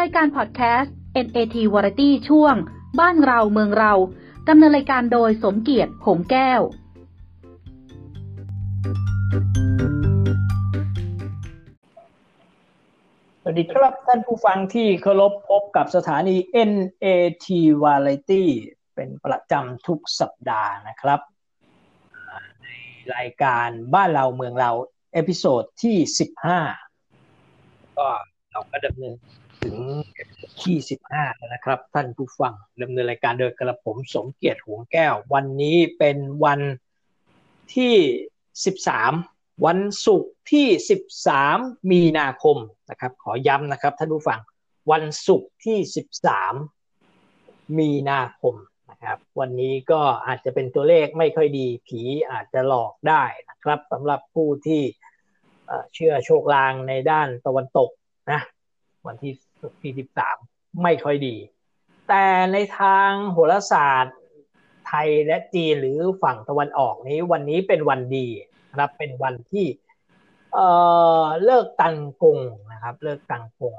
[0.04, 0.94] ายการพอดแคสต์
[1.26, 2.54] NAT Variety ช่วง
[3.00, 3.92] บ้านเราเมืองเรา
[4.48, 6.60] ดำเนินรายการโดยสมเกียรติหงแก้ว
[13.42, 16.36] สวัสดีครับท่านผู้ฟังที่เคารพพบกับสถานี
[16.70, 17.46] NAT
[17.84, 18.44] Variety
[18.94, 21.20] เป็นประจำทุกสัปดาห์นะครับ
[22.62, 22.66] ใน
[23.14, 24.70] รายการบ้านเราเมืองเรา
[25.12, 25.96] episode ที่
[26.96, 28.08] 15 ก็
[28.50, 29.14] เราก็ดำเนิน
[29.64, 29.76] ถึง
[30.62, 30.76] ที่
[31.08, 36.60] 15แล้วนะครับ ท่านผู้ฟังดำเนินรายการโดยกระผมสมเกียรติหวงแก้ว วันนี้เป็นวัน
[37.76, 37.94] ที่
[38.74, 40.66] 13 วันศุกร์ที่
[41.28, 42.56] 13 มีนาคม
[42.90, 44.40] นะครับ ขอย้ำนะครับท่านผู้ฟัง
[44.90, 45.78] วันศุกร์ที่
[46.98, 48.54] 13 มีนาคม
[48.90, 54.82] นะครับ วันนี้ก็อาจจะเป็นตัวเลขไม่ค่อยดี ผีอาจจะหลอกได้นะครับสำหรับผู้ที่
[55.94, 57.90] เชื่อโชคลางในด้านตะวันตก
[58.32, 58.40] นะ
[59.06, 59.32] วันที่
[59.82, 60.36] ที่สิบสาม
[60.82, 61.36] ไม่ค่อยดี
[62.08, 64.16] แต่ในทางโหราศาสตร์
[64.86, 68.26] ไทยและจีนหรือฝั่งตะวันออกนี้วันนี้เป็นวันดี
[68.70, 69.66] นะครับเป็นวันที่
[70.52, 70.68] เอ่
[71.22, 72.38] อเลิกตังกง
[72.72, 73.74] นะครับ เลิกตังกง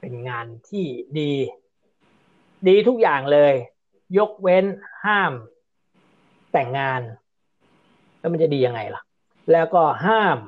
[0.00, 0.84] เป็นงานที่
[1.18, 1.32] ดี
[2.68, 3.54] ดีทุกอย่างเลย
[4.18, 4.64] ยกเว้น
[5.04, 5.32] ห้าม
[6.52, 7.00] แต่งงาน
[8.18, 9.02] แล้วมันจะดียังไงล่ะ
[9.52, 10.38] แล้วก็ห้าม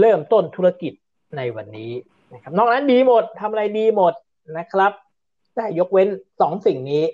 [0.00, 0.92] เริ่มต้นธุรกิจ
[1.36, 1.92] ในวันนี้
[2.32, 4.14] นะครับนอกนั้นดีหมดทำอะไรดีหมด
[4.58, 4.92] นะครับ
[5.54, 6.08] แต่ยกเว้น
[6.40, 7.04] สองสิ่งนี้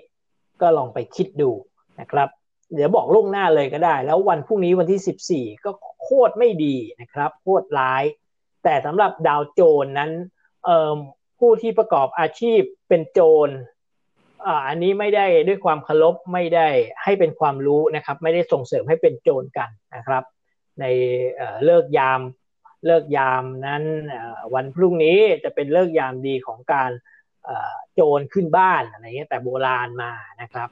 [0.61, 1.51] ก็ลองไปคิดดู
[1.99, 2.29] นะครับ
[2.73, 5.71] เดี๋ยวบอกล่วงหน้าเลยก็ได้ แล้ววันพรุ่งนี้วันที่สิบสี่ก็
[6.03, 8.03] โคตรไม่ดีนะครับ โคตรร้าย
[8.63, 10.11] แต่สำหรับดาวโจนนั้น
[11.39, 13.49] ผู้ที่ประกอบอาชีพเป็นโจร
[14.67, 16.67] อันนี้ไม่ได้ด้วยความเคารพไม่ได้
[17.03, 20.23] ให้เป็นความรู้นะครับ ไม่ได้ส่งเสริมให้เป็นโจรกันนะครับ
[20.79, 20.85] ใน
[21.65, 22.19] เลิกยาม
[22.85, 23.83] เลิกยามนั้น
[24.53, 26.91] วันพรุ่งนี้จะเป็นเลิกยามดีของการ
[27.93, 30.11] โจรขึ้นบ้านอะไรเงี้ยแต่โบราณมา
[30.41, 30.69] นะครับ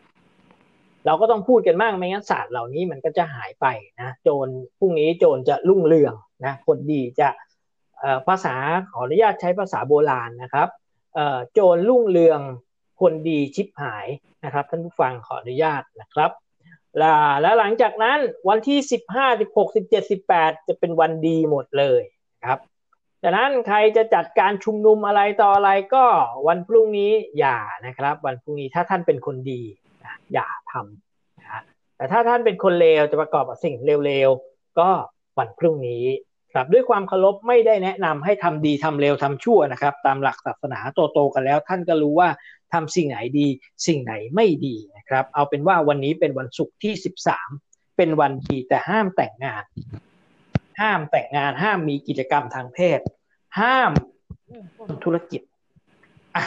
[1.05, 3.65] เราก็ต้องพูดกันบ้างไม่งั้นศาสตร์เหล่านี้มันก็จะหายไป
[4.01, 4.47] นะโจร
[4.79, 6.13] พรุ่งนี้โจรจะรุ่งเรือง
[6.45, 7.29] นะคนดีจะ
[8.27, 8.55] ภาษา
[8.91, 10.67] ขออนุญาตใช้ภาษาโบราณนะครับ
[11.53, 12.39] โจรรุ่งเรือง
[13.01, 14.07] คนดีชิบหาย
[14.45, 16.31] นะครับท่านผู้ฟังขออนุญาตนะครับ
[17.01, 18.19] ล่ะแล้วหลังจากนั้น
[18.49, 22.01] วันที่สิบห้าสิบหกสิบเจ็ดสิบแปดจะเป็นวันดีหมดเลย
[22.45, 22.59] ครับ
[23.23, 26.05] ดังนั้นใครจะจัดการชุมนุมอะไรต่ออะไรก็
[26.47, 29.61] วันพรุ่งนี้อย่านะครับ วันพรุ่งนี้ถ้าท่านเป็นคนดี
[30.03, 31.61] นะอย่าทำนะ
[31.97, 33.75] แต่ถ้าท่านเป็นคนเลวจะประกอบกับสิ่ง
[34.05, 34.89] เลวๆก็
[35.39, 36.05] วันพรุ่งนี้
[36.53, 40.79] ครับด้วยความเคารพไม่ได้แนะนำให้ทำดีทำเร็วทำชั่วนะครับ ตามหลักศาสนา
[41.13, 42.29] โตๆกันแล้ว ท่านก็รู้ว่า
[42.73, 43.47] ทำสิ่งไหนดี
[43.87, 44.75] สิ่งไหนไม่ดี
[45.07, 47.49] นะครับ เอาเป็นว่าวันนี้เป็นวันศุกร์ที่สิบสาม
[47.97, 49.63] เป็นวันดีแต่ห้ามแต่งงาน
[50.79, 52.99] ห้ามแต่งงาน ห้ามมีกิจกรรมทางเพศ
[53.59, 53.91] ห้าม
[55.03, 55.41] ธุรกิจ
[56.35, 56.43] อะ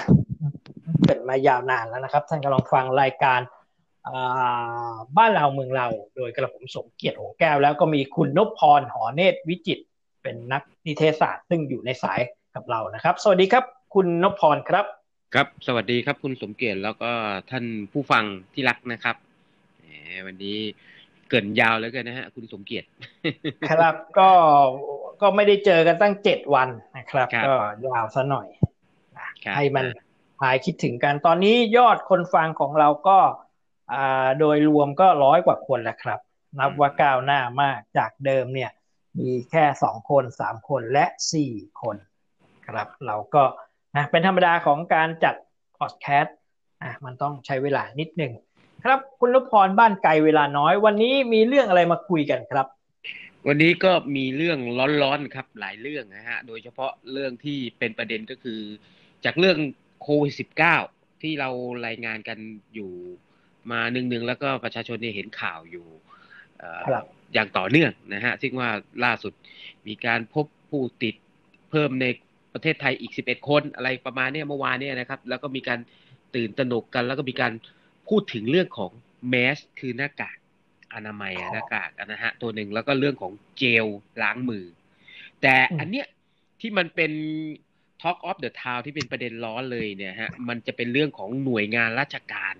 [1.06, 3.40] เป็นมายาวนานแล้วนะครับ ท่านกำลังฟังรายการ
[5.16, 9.78] บ้านเราเมืองเรา โดยกระผมสมเกียรติหงแก้ว แล้วก็มีคุณนพพรหอเนตรวิจิต
[10.22, 12.20] เป็นนักนิเทศศาสตร์ ซึ่งอยู่ในสาย
[12.54, 14.86] กับเรานะครับ สวัสดีครับ คุณนพพรครับ
[15.36, 17.10] ครับ สวัสดีครับคุณสมเกียรติแล้วก็
[17.50, 19.16] ท่านผู้ฟังที่รักนะครับ
[20.26, 20.58] วันนี้
[21.28, 22.86] เกินยาวแล้วกันนะฮะคุณสมเกียรติ
[23.70, 24.30] ครับก็
[25.20, 27.54] ก็ไม่ได้เจอกันตั้งเจ็ดวันนะครับ ก็
[27.88, 28.48] ยาวซะหน่อย
[29.56, 29.86] ให้มัน
[30.42, 33.18] หายคิดถึงกันตอนนี้ยอดคนฟังของเราก็
[34.38, 36.20] โดยรวมก็ร้อยกว่าคนแล้วครับ
[36.58, 38.70] นับว่าก้าวหน้ามากจากเดิมเนี่ย
[39.18, 41.96] มีแค่สองคนสามคนและสี่คน
[42.66, 43.44] ครับ เราก็
[43.96, 45.34] นะเป็นธรรมดาของการจัด
[45.78, 46.36] พอดแคสต์
[46.82, 48.32] อะมันต้องใช้เวลานิดหนึ่ง
[48.84, 52.66] ครับคุณนพพรบ้านไกลเวลาน้อย วันนี้มีเรื่องอะไรมาคุยกันครับ
[53.46, 54.58] วันนี้ก็มีเรื่อง
[55.02, 58.60] ร้อนๆครับหลายเรื่องนะฮะโดยเฉพาะเรื่องที่เป็นประเด็นก็คือ
[59.24, 59.58] จากเรื่อง
[60.02, 60.76] โควิดสิบเก้า
[61.22, 61.50] ที่เรา
[61.86, 62.38] รายงานกัน
[62.74, 62.92] อยู่
[63.70, 65.86] มาหนึ่งๆแล้วก็ประชาชนเนี่ยเห็นข่าวอยู่
[67.32, 68.70] อย่างต่อเนื่องนะฮะซึ่งว่า
[69.04, 69.32] ล่าสุด
[69.86, 71.14] มีการพบผู้ติด
[71.70, 72.06] เพิ่มใน
[72.54, 75.80] ประเทศไทยอีก 11 คนอะไรประมาณนี้เมื่อวานเนี่ยนะครับ แล้วก็มีการ
[76.34, 77.52] ตื่นตระหนกกัน แล้วก็มีการ
[78.08, 78.90] พูดถึงเรื่องของ
[79.28, 80.36] แมสคือหน้ากาก
[80.94, 83.86] อนามัยหน้ากากนะฮะตัวหนึ่งแล้วก็เรื่องของเจล
[84.22, 84.64] ล้างมือ
[85.42, 86.06] แต่อันเนี้ย
[86.60, 87.12] ที่มันเป็น
[88.02, 92.54] Talk of the Town ที่เป็นประเด็นร้อนเลยเนี่ยฮะมันจะเป็นเรื่องของหน่วยงานราชการ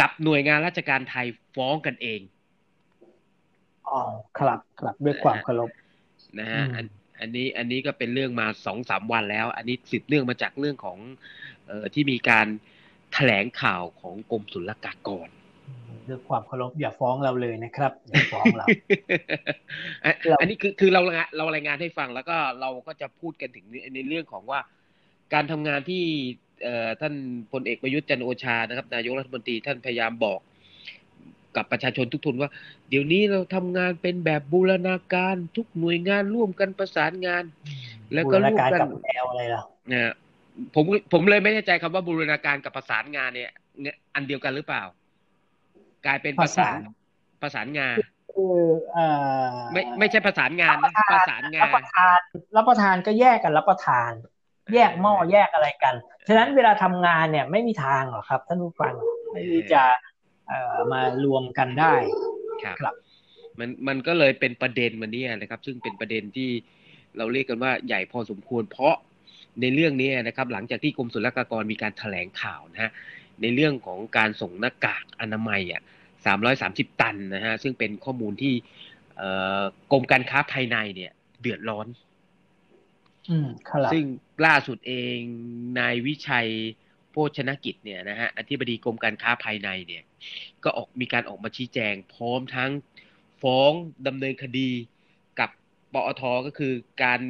[0.00, 1.26] กับหน่วยงานราชการไทย
[1.56, 2.20] ฟ้องกันเอง
[3.90, 4.00] อ๋อ
[4.38, 5.70] ครับครับด้วยความเคารพ
[6.38, 6.64] นะฮะ
[7.20, 10.98] อันนี้อันนี้ก็เป็นเรื่องมาสองสามวันแล้ว อันนี้สืบเนื่องมาจากเรื่องของ
[11.66, 12.46] เอ่อที่มีการ
[13.12, 15.28] แถลงข่าวของกรมศุลกากร
[16.08, 18.66] ด้วยความเคารพอย่าฟ้องเราเลยนะครับอย่าฟ้องเรา
[20.40, 21.02] อันนี้คือคือเรา
[21.36, 24.60] เรารายงานให้ฟังแล้วก็เราก็จะพูดกันถึงในเรื่องของว่า
[25.34, 26.04] การทำงานที่
[27.00, 27.14] ท่าน
[27.52, 30.40] พลเอกประยุทธ์จันโอชานะครับ นายกรัฐมนตรีท่านพยายามบอก
[31.56, 32.50] กับประชาชนทุกทุนว่า
[32.88, 37.44] เดี๋ยวนี้เราทำงานเป็นแบบบูรณาการทุกหน่วยงานร่วมกันประสานงาน
[38.14, 39.62] แล้วก็ร่วมกันแอลอะไรล่ะ
[39.92, 40.12] นะ
[40.74, 44.82] ผมผมเลยไม่แน่ใจคำว่าบูรณาการกับประสานงานเนี่ยเนี่ยอันเดียวกันหรือเปล่า
[46.06, 46.78] กลายเป็นประสาน
[47.42, 47.96] ประสานงาน
[48.34, 48.56] คือ
[48.92, 49.06] เอ่
[49.46, 52.18] อไม่ไม่ใช่ประสานงานนะประสานงานรับประทาน
[52.56, 54.10] รับประทานก็แยกกันรับประทาน
[54.74, 55.94] แยกหม้อแยกอะไรกัน
[56.28, 58.92] ฉะนั้นเวลาทำงานเนี่ย ไม่มีทางหรอกครับท่านผู้ฟัง
[59.30, 59.42] ไม่
[59.72, 60.13] จะเอ่อ
[60.92, 61.94] มารวมกันได้
[62.64, 62.94] ครับ
[63.58, 66.50] มันมันก็เลยเป็นประเด็นวันนี้นะครับ ซึ่งเป็นประเด็นที่
[67.16, 68.94] เราเรียกกันว่าใหญ่พอสมควร เพราะ
[69.60, 72.90] ในเรื่องนี้นะครับ หลังจากที่กรมศุลกากรมีการแถลงข่าวนะฮะ
[73.42, 75.82] ในเรื่องของการส่งหน้ากากอนามัยอะ
[76.26, 78.54] สามร้อยสามสิบตันนะฮะซึ่งเป็นข้อมูลที่
[79.92, 81.86] กรมการค้าภายในเนี่ย เดือดร้อน
[83.30, 83.48] อืม
[83.92, 84.04] ซึ่ง
[84.46, 85.18] ล่าสุดเอง
[85.78, 86.48] นายวิชัย
[87.14, 90.02] โภชนกิจเนี่ยนะฮะอธิบดีกรมการค้าภายในเนี่ย
[90.64, 92.70] ก็ออกมีการออกมาชี้แจง พร้อมทั้ง
[93.42, 93.70] ฟ้อง
[94.06, 94.70] ดำเนินคดี
[95.40, 95.50] กับ
[95.92, 96.72] ปอทก็คือ
[97.02, 97.20] การ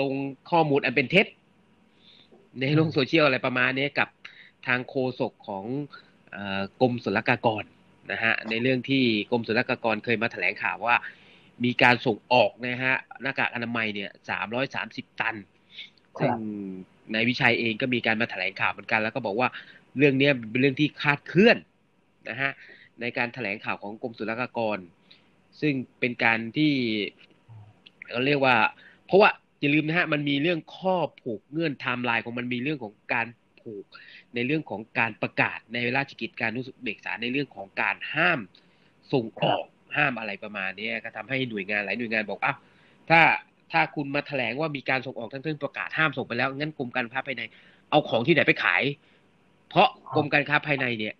[0.00, 0.12] ลง
[0.50, 1.26] ข้อมูลอันเป็นเท็จ
[2.60, 4.08] ในโลกโซเชียลอะไรประมาณนี้กับ
[4.66, 5.64] ทางโฆษกของ
[6.80, 7.64] กรมศุลกากร
[8.12, 10.96] นะฮะในเรื่องที่กรมศุลกากรเคยมาแถลงข่าวว่า
[11.64, 15.36] มีการส่งออกนะฮะหน้ากากอนามัยเนี่ยสามร้อยสามสิบตัน
[16.20, 16.32] ซึ่ง
[17.12, 19.48] นายวิชัยเองก็มีการมาแถลงข่าวเหมือนกัน แล้วก็บอกว่า
[19.98, 21.56] เรื่องนี้เป็นเรื่องที่คาดเคลื่อน
[22.28, 22.52] นะฮะ
[23.00, 24.78] ในการแถลงข่าวของกรมศุลกากร
[25.60, 26.72] ซึ่งเป็นการที่
[28.10, 28.56] เราเรียกว่า
[29.06, 29.30] เพราะว่า
[29.60, 33.26] อย่าลืมนะฮะมันมีเรื่องข้อผูกเงื่อนไทม์ไลน์ของมันมีเรื่องของการ
[33.60, 33.84] ผูก
[34.34, 38.40] ในเรื่องของการประกาศในราชกิจการนุสุเบกษาในเรื่องของการห้าม
[39.12, 39.64] ส่งออก
[39.96, 42.56] ห้ามอะไรประมาณนี้ก็ทำให้หน่วยงานหลายหน่วยงานบอกอ้าว
[43.10, 43.20] ถ้า
[43.72, 47.42] ถ้าคุณมาแถลงว่ามีการส่งออกทั้งที่ประกาศห้ามส่งไปแล้วงั้นกรมการค้าภายใน
[47.90, 48.82] เอาของที่ไหนไปขาย
[49.68, 51.14] เพราะกรมการค้าภายในเนี่ย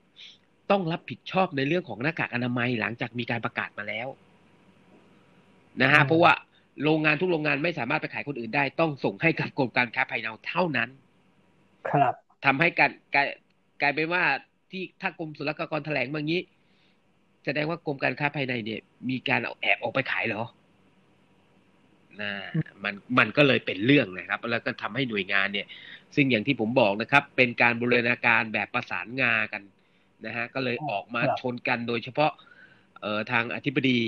[0.71, 4.09] ต้องรับผิดชอบในเรื่องของหน้ากากอนามัยหลังจากมีการประกาศมาแล้ว
[5.83, 6.33] นะฮะเพราะว่า
[6.85, 10.89] โรงงานทุกโรงงานไม่สามารถไปขายคนอื่นได้ ต้องส่งให้กับกรมการค้าภายในเท่านั้น
[11.91, 12.15] ครับ
[12.45, 13.27] ทำให้การกลาย
[13.83, 14.23] กลายเป็นว่า
[14.71, 16.43] ที่ถ้ากรมศุลกากรแถลงมางี้
[17.45, 18.81] แสดงว่ากรมการค้าภายในเนี่ย
[19.11, 20.43] มีการเอาแอบออกไปขายเหรอ
[22.23, 22.33] นะ
[22.85, 25.67] มันมันก็เลยเป็นเรื่องนะครับ แล้วก็ทำให้หน่วยงานเนี่ย
[26.15, 29.63] ซึ่งอย่างที่ผมบอกนะครับ เป็นการบูรณาการแบบประสานงากัน
[30.27, 32.31] นะฮะก็เลยออกมาชนกันโดยเฉพาะ
[33.01, 33.99] เอ่อทางอธิบดี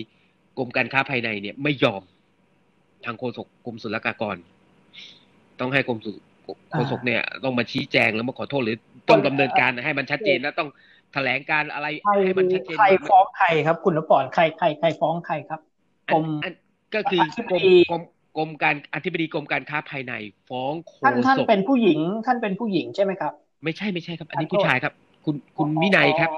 [0.59, 2.03] กรมการค้าภายในเนี่ยไม่ยอม
[3.05, 4.37] ทางโฆษกกรมศุลกากร
[5.61, 5.99] ต้องให้กรม
[6.73, 8.77] โฆษกเนี่ย ต้องมาชี้แจงแล้วมาขอโทษหรือ
[9.11, 10.69] ต้องดำเนินการให้มันชัดเจนแล้วต้อง
[11.13, 11.87] แถลงการอะไร
[12.25, 15.61] ให้มันชัดเจนใครฟ้องใครครับ คุณนปอนใครใครใครฟ้องใครครับ
[16.11, 16.27] กรม
[16.95, 18.03] ก็คือกรมกรม
[18.37, 20.13] กรมการอธิบดีกรมการค้าภายใน
[20.49, 23.33] ฟ้องโฆษกท่านท่านเป็นผู้หญิง ท่านเป็นผู้หญิงใช่ไหมครับ
[23.65, 24.93] ไม่ใช่ไม่ใช่ครับ อันนี้ผู้ชายครับ
[25.25, 26.31] คุณคุณวินัยครับ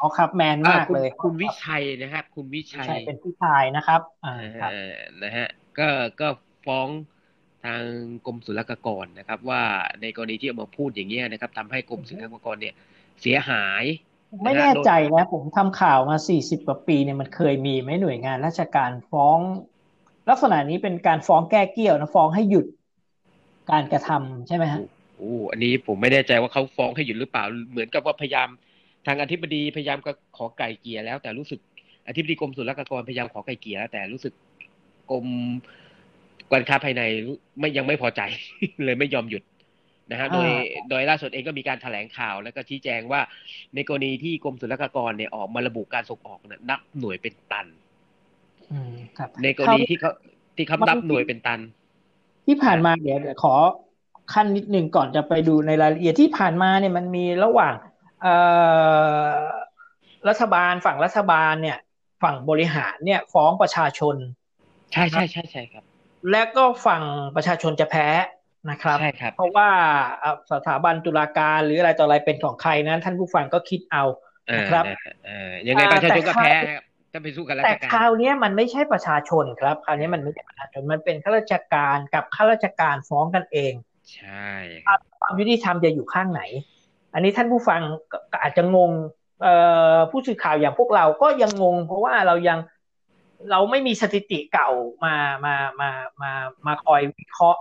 [0.00, 4.36] อ๋อครับแมนมากเลย คุณวิชัยนะครับ คุณวิชัยเป็นผู้ชายนะครับอ่า
[5.22, 5.48] นะฮะ
[5.78, 5.88] ก็
[6.20, 6.28] ก็
[6.66, 6.88] ฟ้อง
[7.64, 7.82] ทาง
[8.26, 9.62] กรมศุลกากรนะครับ ว่า
[10.02, 12.74] ในกรณีที่เอามาพูดอย่างเงี้ยนะครับทำให้กรมศุลกากรเนี่ย
[13.20, 13.84] เสียหาย
[14.44, 19.38] ไม่แน่ใจนะผมทำข่าวมาสี่สิบกว่าปีเนี่ยมันเคยมีไหมหน่วยงานราชการฟ้อง
[20.30, 22.66] ลักษณะนี้เป็นการฟ้องแก้เกี่ยวนะฟ้องให้หยุด
[23.70, 24.80] การกระทำใช่ไหมฮะ
[25.16, 28.48] โอ้อันนี้ผมไม่แน่ใจว่าเขาฟ้องให้หยุดหรือเปล่า เหมือนกับว่าพยายาม
[29.06, 31.60] ทางอธิบดีพยายามก็ขอไก่เกียร์แล้ว แต่รู้สึก
[32.08, 34.32] อธิบดีกรมศุลกากรพยายามขอไก่เกียร์แล้ว แต่รู้สึก
[35.10, 35.26] กรม
[36.52, 37.02] การค้าภายใน
[37.58, 38.20] ไม่ยังไม่พอใจ
[38.84, 39.42] เลยไม่ยอมหยุด
[40.10, 40.48] นะฮะโดย
[40.90, 43.20] โดยล่าสุดเองก็มีการแถลงข่าว แล้วก็ชี้แจงว่า
[43.74, 47.66] ในกรณีที่กรมศุลกากรเนี่ยออกมาระบุการส่งออกเนี่ยนับหน่วยเป็นตัน
[49.42, 50.10] ในกรณีที่เขา
[50.56, 51.60] ที่เขานับหน่วยเป็นตัน
[52.46, 53.54] ที่ผ่านมาเดี๋ยวขอ
[54.32, 57.74] ขั้นนิดหนึ่งก่อนจะไปดูในรายละเอียดที่ผ่านมาเนี่ยมันมีระหว่าง
[60.28, 61.78] รัฐบาลฝั่งรัฐบาลเนี่ย
[62.22, 64.16] ฝั่งบริหารเนี่ย ฟ้องประชาชน
[64.92, 65.84] ใช่ใช่ใช่ใช่ครับ
[66.30, 67.02] และก็ฝั่ง
[67.36, 68.08] ประชาชนจะแพ้
[68.70, 69.68] นะครับใช่ครับ เพราะว่า
[70.52, 74.04] สถาบันตุลาการหรืออะไรต่ออะไรเป็นของใครนั้น ท่านผู้ฟังก็คิดเอา
[74.56, 74.84] นะครับ
[75.68, 76.52] ยังไงประชาชนก็แพ้
[77.16, 83.72] จะไปสู้กันแต่คราวนี้มันไม่ใช่ประชาชนครับคราวนี้มันไม่ใช่ประชาชนมันเป็นข้าราชการกับข้าราชการฟ้องกันเอง
[84.14, 84.50] ใช่
[85.20, 86.42] ความยุติธรรมจะอยู่ข้างไหน
[87.14, 87.80] อันนี้ท่านผู้ฟัง
[88.32, 88.90] ก็อาจจะงง
[90.10, 92.58] ผู้สื่อข่าวอย่างพวกเราก็ยังงง เพราะว่าเรายัง
[93.50, 94.70] เราไม่มีสถิติเก่า
[95.04, 95.90] มามามา
[96.22, 96.32] มา
[96.66, 97.60] มาคอยวิเคราะห์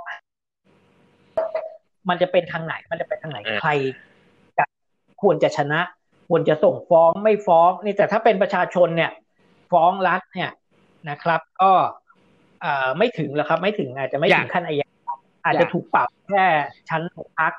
[2.09, 3.69] มันจะเป็นทางไหน มันจะเป็นทางไหนใคร
[4.57, 4.65] จะ
[5.21, 5.81] ควรจะชนะ
[6.29, 9.11] ควรจะส่งฟ้องไม่ฟ้อง นี่แต่ถ้าเป็นประชาชนเนี่ย
[9.71, 10.51] ฟ้องรัฐเนี่ย
[11.09, 11.71] นะครับ ก็
[12.97, 16.45] ไม่ถึงแล้วครับ ไม่ถึงอาจจะไม่ถึงขั้นอายการอาจจะถูกปรับแค่
[16.89, 17.53] ชั้นของพัก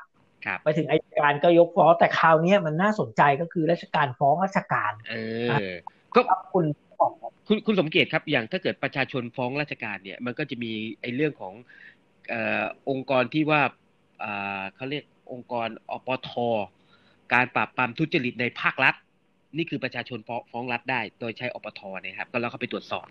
[0.45, 5.15] ครับไปถึงอายการก็ยกฟ้องแต่คราวเนี้ยมันน่าสนใจก็คือราชการฟ้องราชการ เอ
[5.71, 5.73] อ
[6.15, 6.65] ก็ครับคุณ
[6.99, 7.11] บอก
[7.47, 10.71] คุณคุณสมเกียรติครับอย่างถ้าเกิดประชาชนฟ้องราชการเนี่ย มันก็จะมี
[11.01, 11.53] ไอ้เรื่องของ
[12.29, 13.61] เอ่อองค์กรที่ว่า
[14.23, 16.29] อ่าเขาเรียกองค์กรอปท
[17.33, 18.95] การปราบปรามทุจริตในภาครัฐ
[19.55, 23.05] นี่คือประชาชนฟ้องฟ้องรัฐได้ โดยใช้อปทนะครับ ก็แล้วเขาไปตรวจสอบ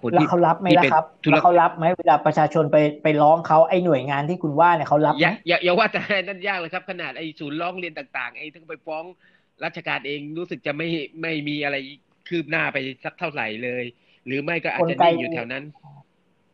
[0.00, 9.04] คนแล้วที่เขารับไหมที่ล่ะเป็นครับธุรแล้วเขารับไหมเวลาประชาชนไปไปร้องเขาไอ้หน่วยงานที่คุณว่าเนี่ยเขารับไหอย่ามอย่าอย่าว่าแต่นั่นยากเลยครับ ขนาดไอ้ศูนย์ร้องเรียนต่างๆไอ้ทั้งไปฟ้อง
[9.64, 10.88] ราชการเองรู้สึกจะไม่
[11.22, 11.76] ไม่มีอะไร
[12.28, 13.84] คืบหน้าไปสักเท่าไหร่เลย
[14.26, 15.64] หรือไม่ก็อาจจะนิ่งอยู่แถวนั้น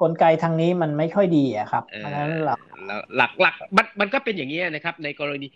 [0.02, 2.54] กลไกทางนี้มันไม่ค่อยดีอะครับเอเพอราะฉะนั้นเรา
[2.87, 5.46] แล้วหลักหลักมันมันก็เป็นอย่างนี้ยนะครับ ในกรณี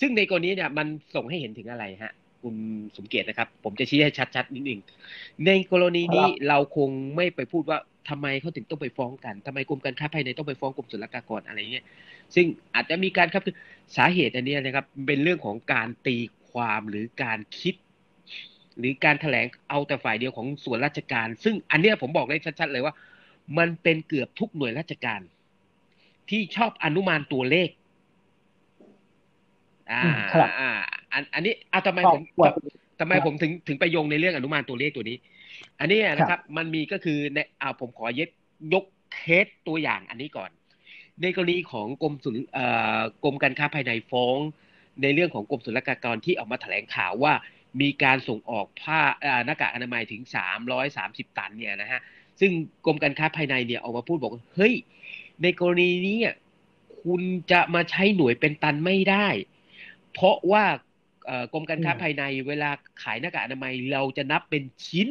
[0.00, 2.12] ซึ่งในกรณีเนี่ยมันส่งให้เห็นถึงอะไรฮะ
[2.42, 2.56] คุณ
[2.96, 4.80] สมเกียรตินะครับ ผมจะชี้ให้ชัดๆนิดหนึ่ง
[5.46, 7.78] ในกรณีนี้เราคงไม่ไปพูดว่า
[8.10, 11.84] ทำไมเขาถึงต้องไปฟ้องกันทำไมกรมการค้าภายในต้องไปฟ้องกรมศุลกากรอะไรเงี้ย
[12.34, 13.56] ซึ่งอาจจะมีการครับคือ
[13.96, 16.16] สาเหตุอันเนี้ยนะครับ เป็นเรื่องของการตี
[16.50, 17.74] ความหรือการคิด
[18.78, 22.94] หรือการแถลงเอาแต่ฝ่ายเดียวของส่วนราชการ ซึ่งอันเนี้ยผมบอกได้ชัดๆเลยว่า
[23.58, 25.20] มันเป็นเกือบทุกหน่วยราชการ
[26.30, 27.68] ที่ชอบอนุมานตัวเลข
[29.92, 30.70] อ่าอืมครับอ่า
[31.12, 32.52] อันอันนี้เอาทำไมผมปวด
[33.00, 35.16] ทำไมผมถึงถึงไปโยงในเรื่องอนุมานตัวเลขตัวนี้
[35.80, 38.30] อันนี้นะครับ มันมีก็คือในอ่าผมขอยก
[38.72, 40.50] ยกเคสตัวอย่างอันนี้ก่อน
[41.22, 42.66] ในกรณีของกรมศุลเอ่
[42.98, 44.36] อกรมการค้าภายในฟ้อง
[45.02, 47.32] ในเรื่องของกรมศุลกากรที่ออกมาแถลงข่าวว่า
[47.80, 50.22] มีการส่งออกผ้าอ่าหน้ากากอนามัยถึง
[50.80, 52.00] 330 ตันเนี่ยนะฮะ
[52.40, 52.50] ซึ่ง
[52.84, 54.74] กรมการค้าภายในเนี่ยออกมาพูดบอกว่าเฮ้ย
[55.42, 56.36] ในกรณีนี้อะ
[57.02, 59.28] คุณจะมาใช้หน่วยเป็นตันไม่ได้
[60.12, 60.80] เพราะว่าเอ่อ
[61.52, 62.70] กรมการค้าอืมภายในเวลา
[63.02, 65.08] ขายหน้ากากอนามัยเราจะนับเป็นชิ้น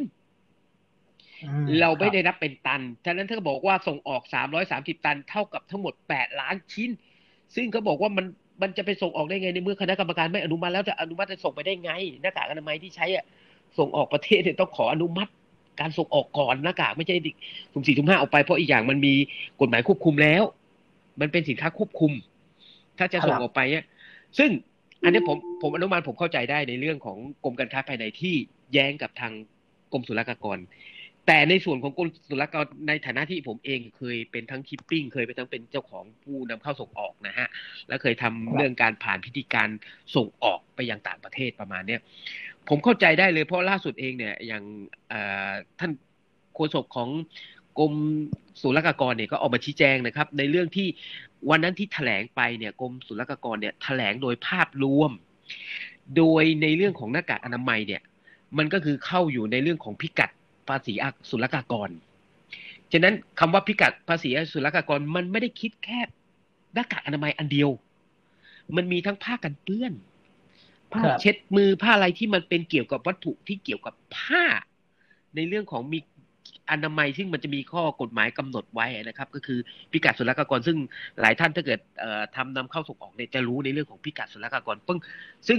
[1.44, 4.22] อืมเราไม่ได้คบนับเป็นตัน ฉะนั้นถ้าบอกว่าส่งออก
[4.64, 6.90] 330ตันเท่ากับทั้งหมด8ล้านชิ้น
[7.54, 8.26] ซึ่งเขาบอกว่ามัน
[8.62, 11.92] มันจะไปส่งออกได้ไงในเมื่อคณะกรรมการไม่อนุมัติแล้วจะอนุมัติจะส่งไปได้ไง
[12.22, 13.24] หน้ากากอนามัยที่ใช้อะ
[13.78, 15.30] ส่งออกประเทศเนี่ยต้องขออนุมัติ
[15.80, 17.16] การส่งออกก่อนหน้ากากไม่ใช่
[17.72, 19.14] สุ่มสี่สุ่มห้าออกไปเพราะอีกอย่างมันมี
[19.60, 20.42] กฎหมายควบคุมแล้ว
[21.20, 22.12] มันเป็นสินค้าควบคุม
[22.98, 23.84] ถ้าจะส่งครับออกไปเนี่ย
[24.38, 24.50] ซึ่ง
[25.04, 28.34] อันนี้ผมผมอนุมานผมเข้าใจได้ในเรื่องของกรมการค้าภายในที่
[28.72, 29.32] แย้งกับทาง
[29.92, 30.58] กรมศุลกากร
[31.26, 37.48] แต่ในส่วนของกรมศุลกากรในฐานะที่ผมเองเคยเป็นทั้งชิปปิ้งเคยเป็นทั้งเป็นเจ้าของผู้นำเข้าส่งออกนะฮะ
[37.88, 39.68] และเคยทำเรื่องการผ่านพิธีการ
[40.16, 42.00] ส่งออกไปยังต่างประเทศประมาณเนี้ย
[42.68, 44.64] ผมเข้าใจได้เลยเพราะล่าสุดเองเนี่ยอย่าง
[45.80, 45.92] ท่าน
[46.54, 47.08] โฆษกของ
[47.78, 47.92] กรม
[48.62, 50.88] ศุลกากรเนี่ยก็ออกมาชี้แจงนะครับ ในเรื่องที่
[51.50, 55.10] วันนั้นที่แถลงไปเนี่ยกรมศุลกากรเนี่ยแถลงโดยภาพรวม
[56.16, 58.02] โดยในเรื่องของหน้ากากอนามัยเนี่ย
[58.58, 60.30] มันก็คือเข้าอยู่ในเรื่องของพิกัด
[60.68, 60.94] ภาษี
[61.30, 61.90] ศุลกากร
[62.92, 66.00] ฉะนั้นคำว่าพิกัดภาษีศุลกากรมันไม่ได้คิดแค่
[66.74, 67.70] หน้ากากอนามัยอันเดียว
[68.76, 69.92] มันมีทั้งผ้ากันเปื้อน
[70.92, 74.44] ผ้าเช็ดมือผ้าอะไรที่มันเป็นเกี่ยวกับวัตถุที่เกี่ยวกับผ้า
[75.36, 75.98] ในเรื่องของมี
[76.70, 79.58] อนามัยซึ่งมันจะมีข้อกฎหมายกำหนดไว้นะครับ ก็คือ
[79.92, 80.76] พิกัดศุลกากรซึ่ง
[81.20, 84.98] หลายท่านถ้าเกิดเอ่อทำนำเข้าส่งออกเนี่ยจะรู้ในเรื่องของพิกัดศุลกากรปึ้ง
[85.48, 85.58] ซึ่ง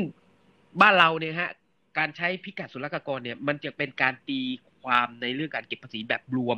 [0.82, 1.52] บ้านเราเนี่ยฮะ
[1.98, 4.40] การใช้พิกัดศุลกากรเนี่ย มันจะเป็นการตี
[4.84, 6.58] ความในเรื่องการเก็บภาษีแบบรวม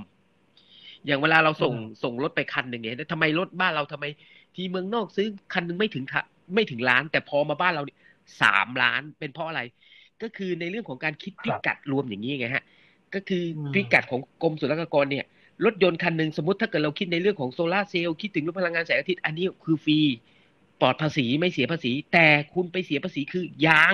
[1.06, 4.06] อย่างเวลาเราส่งอืมส่งรถไปคันหนึ่งเนี่ยทำไมรถบ้านเราทำไม
[4.56, 6.24] ที่เมืองนอกซื้อคันหนึงไม่ถึงค่ะ
[6.56, 8.00] ไม่ถึงล้าน แต่พอมาบ้านเราเนี่ย
[8.42, 9.62] สามล้านเป็นเพราะอะไร
[10.22, 12.64] ก็คือในเรื่องของการคิดพิกัดรวมอย่างนี้ไงฮะ
[13.16, 15.26] ก็คืออมพิกัดของกรมศุลกากรเนี่ย
[15.66, 20.00] รถยนต์คันหนึ่งสมมติถ้าเกิดเราคิดในเรื่องของโซลาร์เซลล์คิดถึงเรื่องพลังงานแสงอาทิตย์อันนี้คือฟรี
[20.82, 23.94] ปลอดภาษีไม่เสียภาษี แต่คุณไปเสียภาษีคือยาง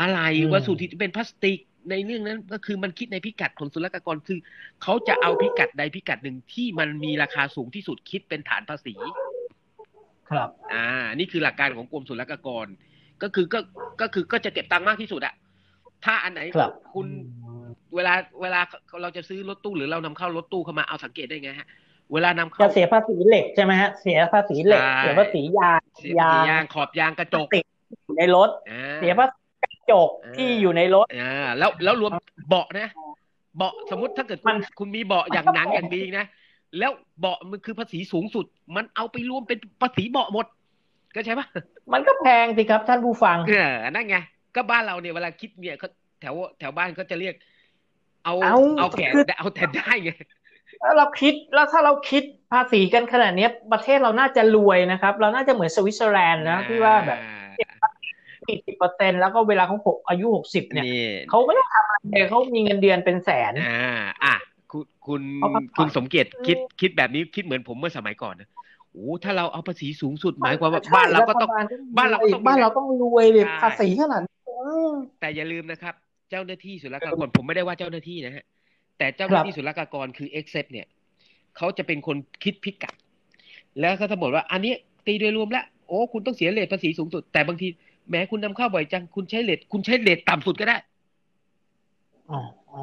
[0.00, 1.58] อะไรอืมวัสดุที่เป็นพลาสติก
[1.90, 4.38] ในเรื่องนั้นก็คือมันคิดในพิกัดของศุลกากรคือ
[4.82, 8.94] เขาจะเอาพิกัดใดพิกัดหนึ่งที่มันมีราคาสูงที่สุดคิดเป็นฐานภาษี
[10.30, 12.66] ครับ อ่า นี่คือหลักการของกรมศุลกากร
[13.22, 13.60] ก็คือก็
[14.00, 15.34] ก็คือก็จะเก็บตังค์มากที่สุดอะ
[16.04, 17.06] ถ้าอันไหนครับคุณ
[17.94, 18.60] เวลาเวลา
[19.02, 21.68] เราจะซื้อรถตู้หรือเรานำเข้ารถตู้เข้ามาเอาสังเกตได้ไงฮะ
[22.12, 27.64] เวลานำเข้าจะเสียภาษีเหล็กใช่ไหมฮะเสียภาษีเหล็กใช่เสียภาษียางเสียภาษียางขอบยางกระจกติด
[28.04, 32.12] อยู่ในรถอ่าเสียภาษีกระจกอ่าที่อยู่ในรถอ่าแล้วแล้วรวม
[32.48, 32.88] เบาะนะ
[33.56, 36.24] เบาะสมมติถ้าเกิดคุมัณนคุณมีเบาะอย่างหนังอย่างดีนะ
[36.78, 38.44] แล้วเบาะมันคือภาษีสูงสุด
[38.76, 40.46] มันเอาไปรวมเป็นภาษีเบาะหมด
[41.14, 41.46] ก็ใช่ปะ
[41.92, 44.16] มันก็แพงสิครับท่านผู้ฟังเออนั่นไง
[44.54, 45.88] ก็บ้านเราเนี่ยเวลาคิดเนี่ยเขา
[46.20, 47.34] แถวแถวบ้านเขาจะเรียก
[48.24, 50.10] เอาเอาเอาแก่คือเอาแต่ได้ไง
[50.80, 57.18] แล้วเราคิดแล้วถ้าเราคิดภาษีกันขนาดเนี้ยประเทศเราน่าจะรวยนะครับ เราน่าจะเหมือนสวิตเซอร์แลนด์นะที่ว่าแบบ
[58.46, 64.34] สี่สิบเปอร์เซ็นแล้วก็เวลาเขาหกอายุหกสิบเนี่ยนี่เขาไม่ต้องทำอะไรเลยเขามีเงินเดือนเป็นแสนอ่าอะ
[64.72, 68.48] คุณคุณเอาพักผ่อนคุณสมเกียรติคิดคิดแบบนี้คิดเหมือนผมเมื่อสมัยก่อนนะ
[68.92, 74.56] โอ้ถ้าเราเอาภาษีสูงสุดหมายความว่าใช่บ้านเราก็ต้องฐบลบ้านเราก็ต้องมีบ้านเราต้องรวยแบบใช่ภาษีขนาดนี้อื
[74.90, 75.94] มแต่อย่าลืมนะครับ
[76.32, 78.44] เจ้าหน้าที่ศุลกากรผมไม่ได้ว่าเจ้าหน้าที่นะฮะ
[78.98, 80.86] แต่เจ้าหน้าที่ศุลกากรคือ Accept เนี่ย
[81.56, 82.94] เขาจะเป็นคนคิดพิกัด
[83.80, 84.72] แล้วเขาจะบอกว่าอันนี้
[85.06, 87.68] ตีโดยรวมแล้วโอ้คุณต้องเสียเลทภาษีสูงสุด แต่บางที
[88.10, 90.76] แม้คุณนำเข้าบ่อยจังคุณใช้เลทคุณใช้เลทต่ำสุดก็ได้
[92.30, 92.40] อ๋อ
[92.72, 92.82] อ๋อ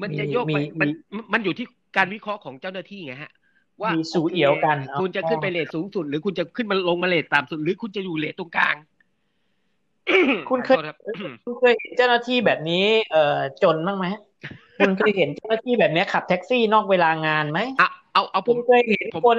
[0.00, 1.66] มันมีจะโยกไปมีมันมีมันอยู่ที่
[1.96, 3.32] การวิเคราะห์ของเจ้าหน้าที่ไงฮะ
[3.80, 8.76] ว่ามีสูโคเอี่ยวกัน คุณจะขึ้นไปเลทสูงสุด หรือคุณจะขึ้นมาลงมาเลทต่ำสุด หรือคุณจะอยู่เลทตรงกลาง
[10.48, 10.96] คุณเคยขอโทษรับ
[11.44, 14.06] คุณเคยเห็นเจ้าหน้าที่แบบนี้ เอ่อจนบ้างไหม
[14.78, 19.38] คุณเคยเห็นเจ้าหน้าที่แบบนี้ขับแท็กซี่นอกเวลางานไหมอะเอาเอาผคุมณเคยเห็นผมคน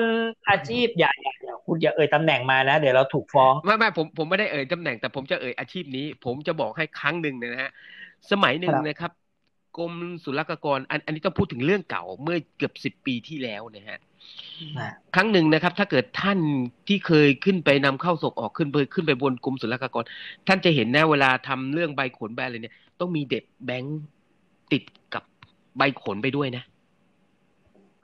[0.49, 7.71] อาชีพอย่าอย่าอย่าคุณอย่าเอ่ยตำแหน่งมานะ เดี๋ยวเราถูกฟ้องไม่ไม่ผมผมไม่ได้เอ่ยตำแหน่งแต่ผมจะเอ่ยอาชีพนี้ ผมจะบอกให้ครั้งหนึ่งนะฮะ
[8.31, 9.11] สมัยหนึ่งครับนะครับ
[9.77, 13.99] กรมศุลกากรอันอันนี้ต้องพูดถึงเรื่องเก่าเมื่อเกือบสิบปีที่แล้วนะฮะ
[14.79, 16.39] นะครั้งหนึ่งนะครับ ถ้าเกิดท่าน
[16.87, 20.03] ที่เคยขึ้นไปนำเข้าส่งออกขึ้นไปขึ้นไปบนกรมศุลกากร
[20.47, 24.01] ท่านจะเห็นนะเวลาทำเรื่องใบขนใบอะไรเนี่ย ต้องมีเด็ดแบงค์
[24.71, 25.23] ติดกับ
[25.77, 26.63] ใบขนไปด้วยนะ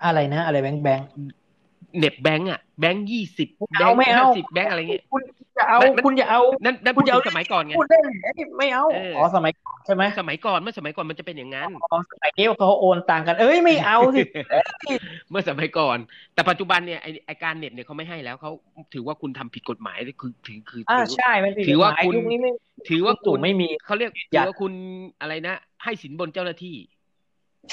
[0.05, 1.07] อะไรนะ อะไรแบงค์แบงค์
[1.97, 5.21] เหน็บแบงค์อะแบงค์ยี่สิบไม่แบเอางค์ไม่เอาห้าสิบแบงค์อะไรเงี้ยคุณ
[5.57, 14.21] จะเอามันมันคุณจะเอานั่นนั่นคุพูดณจะถึเอางสมัยก่อนไงพูดได้ไหมไม่เอาเอออ๋อ๋อสมัยก่อนใช่ไหมสมัยก่อนเมื่อสมัยก่อนมันจะเป็นอย่างนั้นอ๋อสมัยนี้เขาโอนตังกัน เอ้ยไม่เอาสิ
[15.29, 15.97] เมื่อสมัยก่อน
[16.33, 18.51] แต่ปัจจุบันเนี่ยไอไอการเน็ตเนี่ยเขาไม่ให้แล้วเขา
[18.93, 22.51] ถือว่าคุณทำผิดกฎหมายคือถือคืออ่าถือใช่มันผิดถือว่าฎหมยคุณยุคนี้ไม่
[22.89, 24.73] ถือว่าตู่คุณไม่มีเขาเรียกอถืยากอว่าคุณ
[25.21, 26.75] อะไรนะ ให้สินบนเจ้าหน้าที่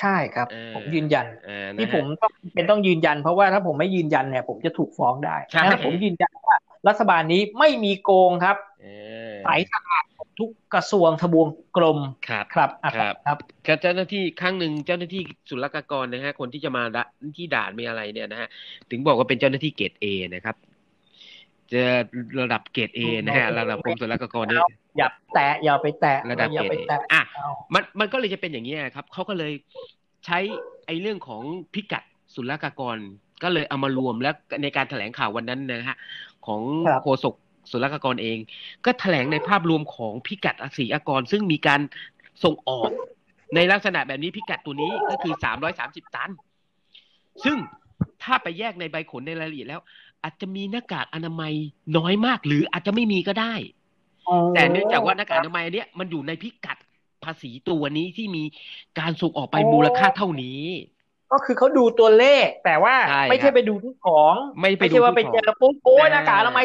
[0.00, 6.57] ใช่ครับเออผมยืนยันเออนะที่ฮะผมต้องเป็นต้องยืนยัน เพราะว่าถ้าผมไม่ยืนยันเนี่ย ผมจะถูกฟ้องได้ใช่นะผมยืนยันว่า
[6.88, 8.87] รัฐบาลนี้ไม่มีโกงครับเอ
[9.30, 10.04] อใสสะอาด
[10.38, 17.04] ทุกกระทรวงทบวงกลมครับครับอะครับครับก็เจ้าหน้าที่ครั้งหนึ่งเจ้าหน้าที่ศุลกากรนะฮะคนที่จะมาดะ
[17.37, 18.49] ที่ด่านมีอะไรเนี่ยนะฮะ
[18.90, 20.57] ถึงบอกว่าเป็นเจ้าหน้าที่เกรดเอนะครับ
[21.72, 21.83] จะ
[22.40, 24.59] ระดับเกรดเอนะฮะระดับกรมศุลกากรนี่
[24.98, 29.52] อย่าแตะอย่าไปแตะระดับอย่าเกรไปดเอแตะอะเอามันมันก็เลยจะเป็นอย่างนี้ยครับเขาก็เลย
[30.26, 30.38] ใช้
[30.87, 31.42] ไอ้เรื่องของ
[31.74, 32.04] พิกัด
[32.35, 32.96] ศุลกากร
[33.42, 35.98] ก็เลยเอามารวมแล้วในการแถลงข่าววันนั้นนะฮะ
[36.46, 36.61] ของ
[37.02, 37.35] โฆษก
[37.70, 38.38] ศุลกากรเอง
[38.85, 41.81] ก็แถลงในภาพรวมของพิกัดภาษีอากร ซึ่งมีการ
[42.44, 42.90] ส่งออก
[43.54, 46.31] ในลักษณะแบบนี้พิกัดตัวนี้ก็คือสามร้อยสามสิบตัน
[47.44, 47.57] ซึ่ง
[48.22, 49.81] ถ้าไปแยกในใบขนในรายละเอียดแล้ว
[50.22, 51.54] อาจจะมีหน้ากากอนามัย
[51.96, 53.54] น้อยมาก หรืออาจจะไม่มีก็ได้
[54.52, 56.78] แต่เนื่องจากว่าหน้ากากอนามัยเนี้ยมันอยู่ในพิกัด
[57.24, 58.44] ภาษีตัวนี้ที่มี
[58.98, 60.61] การส่งออกไปมูลค่าเท่านี้
[61.31, 66.64] ก็คือเขาดูตัวเลข แต่ว่าใช่ไม่ครัใช่บไปดูที่ของ ไม่ไปไม่ดูใช่ว่าไปที่เจขอปุ๊บโอ้ยหน้ากากอนามัย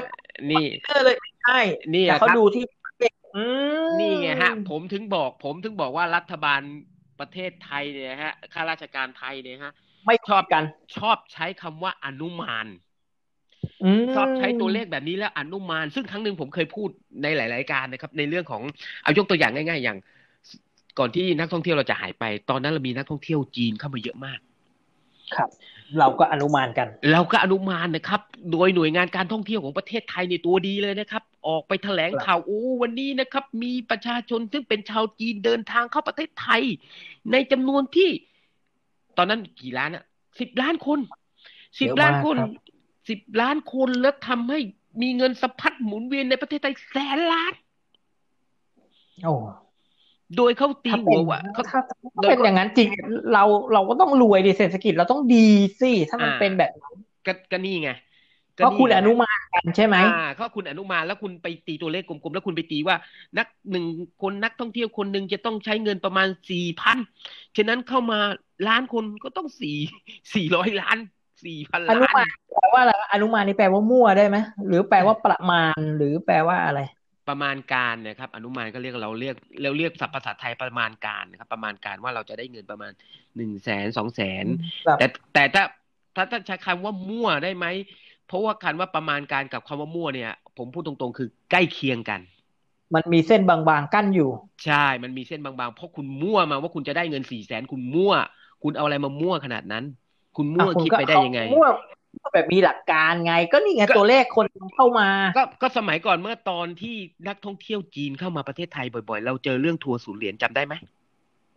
[0.51, 1.53] นี่เจอเลยไม่ใช่
[1.93, 2.63] นี่แต่อะคเขารับดูที่
[2.99, 3.37] เลขอื
[3.77, 6.61] มนี่ไงฮะ ผมถึงบอก ผมถึงบอกว่ารัฐบาล
[7.19, 9.71] ประเทศไทยเนี่ยฮะข้าราชการไทยเนี่ยฮะ
[10.05, 10.63] ไม่ชอบกัน
[10.97, 12.67] ชอบใช้คำว่าอนุมานม
[14.15, 16.89] ชอบใช้ตัวเลขแบบนี้แล้วอนุมาน ซึ่งครั้งหนึ่งผมเคยพูด
[17.23, 18.61] ในหลาย ๆ การนะครับ ในเรื่องของ
[19.03, 19.97] เอายกตัวอย่างง่าย ๆ อย่าง
[20.99, 24.39] ก่อนที่นักท่องเที่ยวเราจะหายไป ตอนนั้นเรามีนักท่องเที่ยวจีนเข้ามาเยอะมาก
[25.35, 25.49] ครับ
[25.99, 36.61] เราก็อนุมานกัน เราก็อนุมานนะครับ โดยหน่วยงานการท่องเที่ยวของประเทศไทยในตัวดีเลยนะครับ ออกไปแถลงข่าวโอ้วันนี้นะครับ มีประชาชนซึ่งเป็นชาวจีนเดินทางเข้าประเทศไทย
[37.31, 38.09] ในจำนวนที่
[39.17, 40.03] ตอนนั้นกี่ล้านอะ
[40.39, 40.99] สิบล้านคน
[41.79, 42.49] สิบเยอะมากล้านคนครับ
[43.09, 44.59] สิบล้านคนแล้วทำให้
[45.01, 47.53] มีเงินสะพัดหมุนเวียนในประเทศไทยแสนล้าน
[49.23, 49.33] โอ้
[50.37, 51.79] โดยเขาตีถ้าหัเป็วนว่าเขาถ้า
[52.21, 52.89] โดถ้ายเป็นอย่างนั้นจริง
[53.33, 55.47] เราเราก็ต้องรวยดิเศรษฐกิจเราต้องดี
[55.81, 57.89] สิถ้ามันอ่าเป็นแบบนั้นก็ก็นี่ไง
[58.57, 62.95] ก็เพราะคุณไงอนุมานกันใช่ไหมอ่าเขาคุณอนุมานแล้วคุณไปตีตัวเลขกลมๆแล้วคุณไปตีว่า
[63.37, 63.85] นักหนึ่ง
[64.21, 66.97] คนนักท่องเที่ยวคนหนึ่งจะต้องใช้เงินประมาณสี่พัน
[67.57, 68.19] ฉะนั้นเข้ามา
[68.67, 69.77] ล้านคนก็ต้องสี่
[70.33, 70.97] สี่ร้อยล้าน
[71.45, 76.79] สี่พันอนุล้านมานแปลว่าอะไรอนุมานนี่แปลว่ามั่วได้ไหมหรือแปลว่าประมาณหรือแปลว่าอะไร
[77.29, 82.91] ประมาณการนะครับ อนุมานก็เรียกเราเรียกเราเรียกศัพท์ภาษาไทยประมาณการนะครับ ประมาณการว่าเราจะได้เงินประมาณ
[83.35, 84.45] หนึ่งแสนสองแสน
[84.83, 85.63] แบบแต่แต่ถ้า
[86.15, 87.65] ถ้าถ้าใช้คำว่ามั่วได้ไหม
[88.27, 92.19] เพราะว่าคำว่าประมาณการกับคำว่ามั่วเนี่ย ผมพูดตรงๆ คือใกล้เคียงกัน
[92.95, 94.29] มันมีเส้นบางๆกั้นอยู่
[94.65, 98.13] ใช่ มันมีเส้นบางๆ เพราะคุณมั่วมาว่าคุณจะได้เงินสี่แสนคุณมั่ว
[98.63, 99.83] คุณเอาอะไรมามั่วขนาดนั้น
[100.37, 101.67] คุณมั่วอะณคิดก็ไปได้ยังไงเอามั่ว
[102.33, 106.95] แบบมีหลักการไง ก็นี่ไงก็ตัวเลขคนเข้ามา ก็ก็สมัยก่อนเมื่อตอนที่
[107.27, 110.73] นักท่องเที่ยวจีนเข้ามาประเทศไทยบ่อยๆ เราเจอเรื่องทัวร์ศูนย์เหรียญจำได้ไหม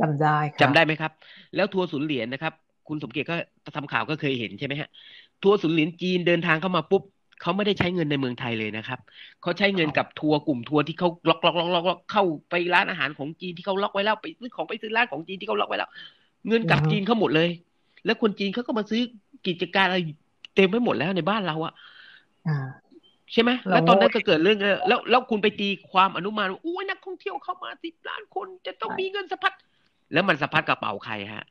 [0.01, 1.13] จำได้ครับจำได้ไหมครับ
[1.57, 2.53] แล้วทัวร์ศูนย์เหรียญนะครับ
[2.89, 3.37] คุณสมเกียรติก็
[3.77, 4.89] ทำข่าวก็เคยเห็นใช่ไหมฮะ
[5.43, 7.03] ทัวร์ศูนย์เหรียญจีนเดินทางเข้ามาปุ๊บ
[7.43, 9.01] เขาไม่ได้ใช้เงินในเมืองไทยเลยนะครับ
[9.43, 15.91] เขาใช้เงินกับทัวร์กลุ่มทัวร์ที่เขาล็อกล็อกล็อกล็อกล็อกเข้าไปร้านอาหารของจีนที่เขาล็อกไว้แล้วไปซื้อของไปซื้อร้านของจีนที่เขาล็อกไว้แล้ว
[16.49, 17.49] เงินกลับจีนเขาหมดเลย
[18.07, 19.01] แล้วคนจีนเขาก็มาซื้อ
[19.47, 19.99] กิจการอะไร
[20.55, 21.75] เต็มไปหมดแล้วในบ้านเราอะ
[22.49, 22.67] อ่า
[23.33, 29.53] ใช่ไหมเราแล้วตอนนั้นก็เกิดเรื่องเออแล้วแล้วคุณไปตีความอนุมานว่าอุ้ยนักท่องเที่ยวเข้ามาสิบล้านคนจะต้องมีเงินสะพัด
[30.13, 31.45] แล้วมันสะพัดกระเป๋าใครฮะ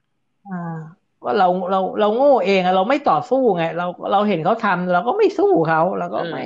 [0.49, 0.77] อ่า
[1.23, 6.45] ว่าเราเราเราโง่เองอะเราไม่ต่อสู้ไง เราเราเห็นเขาทำเราก็ไม่สู้เขาเราก็ไม่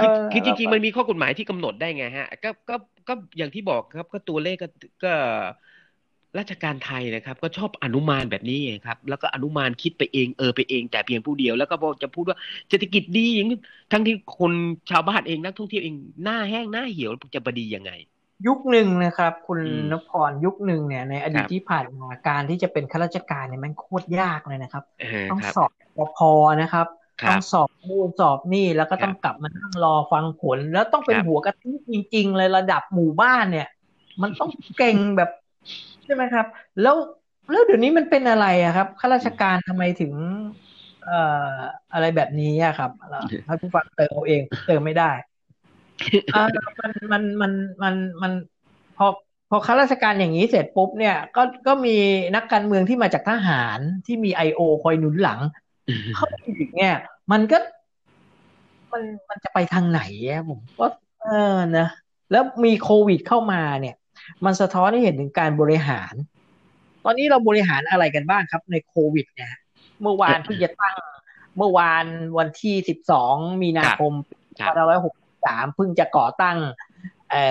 [0.00, 2.76] คือเออคือจริงๆเามันมีข้อกฎหมายที่กำหนดได้ไงฮะ ก็ก็
[3.08, 4.68] ก็อย่างที่บอกครับ ก็ตัวเลขก็
[5.04, 5.12] ก็
[6.38, 12.38] ราชการไทยนะครับ ก็ชอบอนุมานแบบนี้ไงครับ แล้วก็อนุมานคิดไปเองเออไปเอง แต่เพียงผู้เดียวแล้วก็บอกจะพูดว่า
[12.68, 13.58] เศรษฐกิจดีอย่างนี้
[13.92, 14.52] ทั้งที่คน
[14.90, 17.92] ชาวบ้านเองนักท่องเที่ยวเองหน้าแห้งหน้าเหี่ยวจะบดียังไง
[18.46, 26.18] ยุคหนึ่งนะครับ คุณอืมนพพรยุคหนึ่งเนี่ยในอดีตครับที่ผ่านมาการที่จะเป็นข้าราชการเนี่ยมันโคตรยากเลยนะครับเออต้องครับสอบปพ
[26.62, 26.86] นะครับ
[27.22, 33.68] ครับต้องสอบนู่นสอบนี่แล้วก็ต้องกลับมานั่งรอฟังผล แล้วต้องเป็นครับหัวกะทิจริง ๆ เลยระดับหมู่บ้านเนี่ย
[34.22, 35.30] มันต้องเก่งแบบ
[36.04, 36.46] ใช่ไหมครับ
[36.82, 36.96] แล้ว
[37.50, 40.12] แล้วเดี๋ยวนี้มันเป็นอะไรอะครับข้าราชการทำไมถึง
[41.04, 41.20] เอ่
[41.52, 41.54] อ
[41.92, 45.10] อะไรแบบนี้อะครับแล้วถ้าผู้ฟังเติมเอาเองเติมไม่ได้
[46.34, 46.42] อ่า
[46.80, 48.32] มันมันมันมันมัน
[48.96, 49.06] พอ
[49.50, 51.96] พอข้าราชการอย่างนี้เสร็จปุ๊บเนี่ยก็ก็มี
[52.36, 55.40] นักการเมืองที่มาจากทหารที่มีไอโอคอยหนุนหลัง
[56.14, 56.94] เข้าไปอีกเนี่ย
[57.32, 57.58] มันก็
[58.92, 60.86] มันมันจะไปทางไหนอะผมก็
[61.22, 61.86] เออนะ
[62.30, 63.96] แล้วมีโควิดเข้ามาเนี่ย
[64.44, 66.14] มันสะท้อนให้เห็นถึงการบริหาร
[67.04, 69.52] ตอนนี้เราบริหารอะไรกันบ้างครับ ในโควิด เนี่ย
[70.02, 70.96] เมื่อวานเพิ่งจะตั้ง
[71.56, 72.04] เมื่อวาน
[72.38, 74.12] วันที่สิบสองมีนาคม
[74.58, 75.14] ครับร้อยหก
[75.46, 76.58] สามเพิ่งจะก่อตั้ง
[77.30, 77.44] เอ่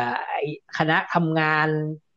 [0.00, 0.44] อไอ้
[0.78, 1.68] คณะทำงาน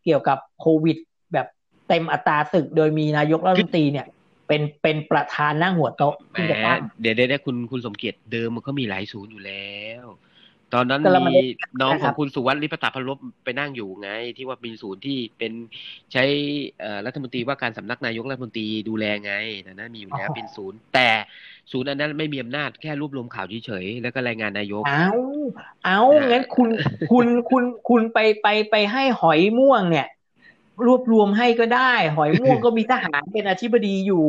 [0.03, 0.97] เกี่ยวกับโควิด
[1.33, 1.47] แบบ
[1.87, 4.07] เต็มอัตราศึก โดยมีนายกรัฐมนตรีเนี่ย
[4.47, 10.05] เป็นเป็นประธานนั่งหัวโต๊ะแหมเพิ่งจะตั้งเดี๋ยวเดี๋ยวเดี๋ยวคุณคุณสมเกียรติเดิมมันก็มีหลายศูนย์อยู่แล้ว
[10.73, 11.43] ตอนนั้นแต่เราไม่มีได้
[11.81, 15.53] น้องนะขครัอบงคุณสุวัสดิ์ลิปตาพลบไปนั่งอยู่ไง ที่ว่าเป็นศูนย์ที่เป็น
[16.13, 16.23] ใช้
[16.79, 19.33] เอ่อรัฐมนตรีว่าการสำนักนายกรัฐมนตรีดูแลไง
[19.65, 21.09] นะนะมีอยู่แล้วอ๋อเป็นศูนย์ แต่
[21.71, 25.07] ศูนย์อันนั้นไม่มีอำนาจแค่รวบรวมข่าวเฉยๆแล้วก็รายงานนายก เอา
[25.85, 26.69] เอาอ่างั้งั้นคุณ
[27.11, 30.07] คุณคุณคุณไปไปไปให้หอยม่วงเนี่ย
[30.85, 34.25] รวบรวมให้ก็ได้ หอยม่วงก็มีทหารเป็นอธิบดีอยู่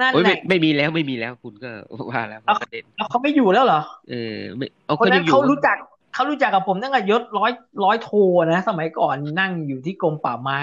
[0.00, 1.70] นั่นโอ้ยแหไม่ละไม่มีแล้วไม่มีแล้วคุณก็
[2.10, 5.76] ว่าแล้วเอาประเด็นแล้วเขาไม่อยู่แล้วเหรอ เออไม่เอาคนก็ยันั้งนอยู่เขารู้จัก
[6.14, 7.52] เขารู้จักกับผมตั้งแต่ยศร้อย
[7.84, 8.10] ร้อยโท
[8.52, 10.60] นะ สมัยก่อนนั่งอยู่ที่กรมป่าไม้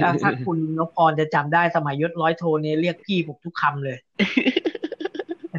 [0.00, 3.96] ถ้าถ้าคุณนพพรจะจำได้สมัยยศร้อยโทเนี่ยเรียกพี่ผมทุกคำเลย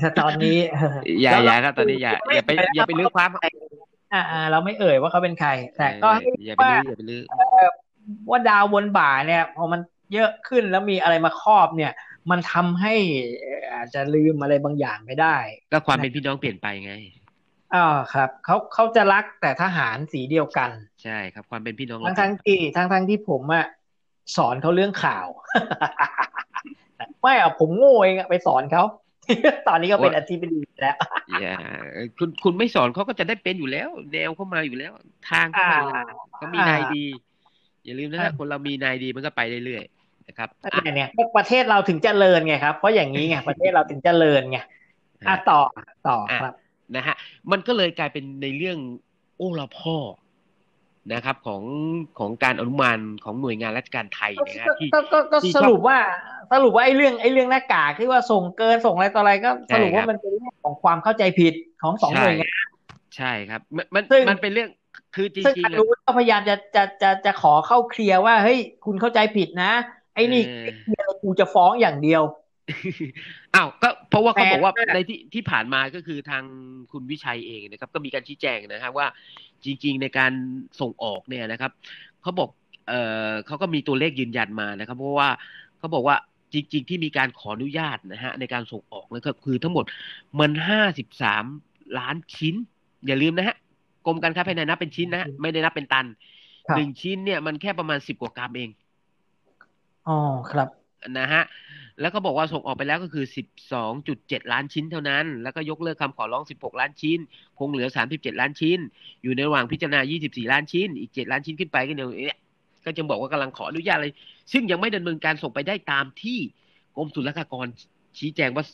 [0.01, 3.29] แต่ตอนนี้เอออย่าแล้วอย่าครับตอนนี้อย่าอย่าไปอย่าไปลื้อความ
[4.13, 7.21] อ่าอ่าเราไม่เอ่ยว่าเขาเป็นใคร แต่ก็เอให้ออย่าไปว่า ลื้ออย่าไปลื้อ
[8.29, 9.79] ว่าดาวบนบ่าเนี่ยพอมัน
[10.13, 11.91] เยอะขึ้นแล้วมีอะไรมาครอบเนี่ย
[12.29, 12.93] มันทำให้
[13.73, 15.37] อาจจะลืมอะไรบางอย่างไปได้
[15.71, 16.93] ก็ความเป็นพี่น้องเปลี่ยนไปไง
[17.73, 20.69] อ่าครับเขาเขาจะรักแต่ทหารสีเดียวกัน
[21.03, 23.65] ใช่ครับ ความเป็นพี่น้องทั้งทั้งที่ทั้งทั้งที่ผมอะ
[24.37, 25.27] สอนเขาเรื่องข่าว
[27.21, 28.83] ไม่อะผมโง่เองอะไปสอนเขา
[29.67, 30.97] ตอนนี้ก็เป็นอธิบดีแล้ว
[31.41, 31.55] อย่า
[32.17, 34.91] คุณคุณไม่สอนเขาก็จะได้เป็นอยู่แล้วแนวเข้ามาอยู่แล้ว
[35.29, 37.05] ทางเข้าอ่ามาเขามีนายดี
[37.85, 40.49] อย่าลืมนะอ่าฮะคนเรามีนายดีมันก็ไปเรื่อยๆ นะครับ
[40.83, 44.59] เนี่ยเนี่ยประเทศเราถึงเจริญไงครับ เพราะอย่างนี้ไงประเทศเราถึงเจริญไง
[45.27, 45.59] อะต่อ
[46.07, 46.53] ต่อครับ
[46.95, 47.15] นะฮะ
[47.51, 48.77] มันก็เลยกลายเป็นในเรื่อง
[49.37, 49.97] โอละพ่อ
[51.13, 51.63] นะครับของ
[52.19, 55.97] ของการอนุมานของหน่วยงานราชการไทยนะฮะที่ก็ก็ก็ที่สรุปว่า
[56.53, 62.67] สรุปว่าไอ้เรื่องไอ้เรื่องหน้ากากที่ว่าส่งเกินส่งอะไรต่ออะไรก็ใช่สรุปครัว่าบมันเป็นเรื่องของความเข้าใจผิดของสองหน่วยงาน
[63.17, 64.69] ใช่ครับ มันมันซึ่งมันเป็นเรื่อง
[65.15, 69.71] คือจซึ่งริงอๆอะนุก็พยายามจะจะจะจะขอเข้าเคลียร์ว่าเฮ้ยคุณเข้าใจผิดนะ
[70.13, 72.23] ไอ้นี่เออไอ้เคลียร์กูจะฟ้องอย่างเดียว
[73.55, 76.43] อ้าวก็เพราะว่าเขาแต่บอกว่าในที่ที่ผ่านมาก็คือทาง
[76.91, 79.07] คุณวิชัยเองนะครับ ก็มีการชี้แจงนะครับว่า
[79.65, 80.31] จริง ๆ ในการ
[80.79, 81.71] ส่งออกเนี่ยนะครับ
[82.21, 82.49] เขาบอก
[82.89, 82.93] เอ
[83.29, 85.29] อเขาก็มีตัวเลขยืนยันมานะครับ เพราะว่า
[85.79, 86.15] เขาบอกว่า
[86.53, 89.85] จริง ๆ ที่มีการขออนุญาตนะฮะในการส่งออกนะครับคือทั้งหมด
[90.39, 91.45] มันห้าสิบสาม
[91.99, 92.55] ล้านชิ้น
[93.07, 93.55] อย่าลืมนะฮะ
[94.05, 96.05] กรมการค้าภายในนับเป็นชิ้นนะฮะไม่ได้นับเป็นตัน
[96.67, 98.69] ครับหนึ่งชิ้นเนี่ยมันแค่ประมาณสิบกว่ากรัมเอง
[100.07, 100.17] อ๋อ
[100.51, 100.67] ครับ
[101.19, 101.43] นะฮะ
[102.01, 103.25] แล้วก็บอกว่าส่งออกไปแล้วก็คือ
[103.87, 107.19] 12.7 ล้านชิ้นเท่านั้น แล้วก็ยกเลิกคำขอร้อง 16 ล้านชิ้น
[107.59, 108.79] คงเหลือ 37 ล้านชิ้น
[109.23, 112.39] อยู่ในระหว่างพิจารณา 24 ล้านชิ้น อีก 7 ล้านชิ้นขึ้นไปก็เดี๋ยวเนี่ย
[112.85, 114.13] ก็จะบอกว่ากำลังขออนุญาตเลย
[114.51, 116.39] ซึ่งยังไม่ดำเนินการส่งไปได้ตามที่
[116.95, 117.67] กรมศุลกากร
[118.17, 118.65] ชี้แจงว่า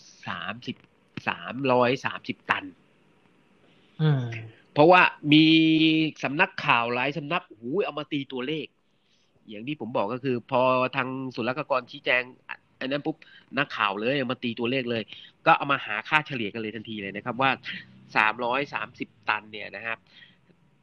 [0.66, 2.64] 30 330 ตัน
[4.02, 4.24] อืม
[4.74, 5.02] เพราะว่า
[5.34, 5.46] มี
[6.24, 8.68] สำนักข่าวหลายสำนักหูยเอามาตีตัวเลข
[9.50, 10.62] อย่างที่ผมบอกก็คือ พอ
[10.96, 13.16] ทางศุลกากรชี้แจงอะอันนั้นปุ๊บ
[13.58, 15.04] นักข่าวเลยเอามาตีตัวเลขเลย
[15.46, 17.52] ก็เอามาหาค่าเฉลี่ยกันเลยทันทีเลยนะครับว่า
[18.16, 19.98] สามร้อยสามสิบตันเนี่ยนะครับ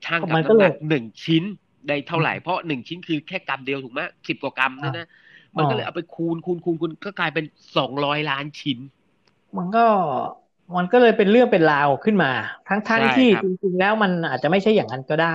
[0.04, 1.44] ช่างกับมันก็น้ำหเลนัยกหนึ่งชิ้น
[1.88, 5.06] ได้เท่าไหร่เพราะหนึ่งชิ้นคือแค่กรัมเดียวถูกไหมสิบกว่ากรัมนะนะ
[5.58, 7.44] มันก็เลยเอาไปคูณคูณคูณคูณก็กลายเป็น
[7.76, 8.78] สองร้อยล้านชิ้น
[9.52, 9.80] โมันก็
[10.76, 12.28] มันก็เลยเป็นเรื่องเป็นราวขึ้นมา
[12.66, 15.28] ทั้งทั้งใช่ที่ครับจริงๆแล้วมันอาจจะไม่ใช่อย่างนั้นก็ได้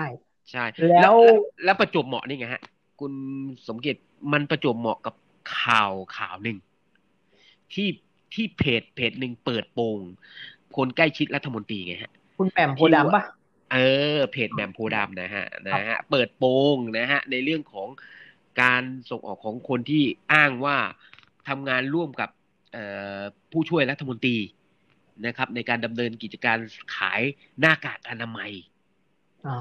[0.52, 0.60] ใช่
[1.00, 1.18] แล้ว
[1.64, 2.62] แล้วประจวบเหมาะนี่ไงฮะ
[3.00, 3.14] คุณ
[3.68, 5.16] สมเกียรติมันประจวบเหมาะกับ
[5.60, 6.58] ข่าวข่าวหนึ่ง
[7.74, 7.90] ที่
[8.34, 10.00] ที่เพจเพจหนึ่งเปิดโปง
[10.76, 13.24] คนใกล้ชิดรัฐมนตรีไงฮะ คุณแปมโพธิ์ดำปะ
[13.74, 13.78] เอ
[14.18, 17.88] อ เพจแหม่มโพธิ์ดำนะฮะนะฮะเปิดโปงนะฮะ ในเรื่องของ
[18.62, 20.78] การส่งออกของคนที่อ้างว่า
[21.50, 22.30] ทำงานร่วมกับ
[22.74, 22.86] เอ่
[23.20, 24.38] อผู้ช่วยรัฐมนตรี
[25.26, 26.58] นะครับ ในการดำเนินกิจการ
[26.96, 27.22] ขาย
[27.60, 28.79] หน้ากากอนามัยอ่า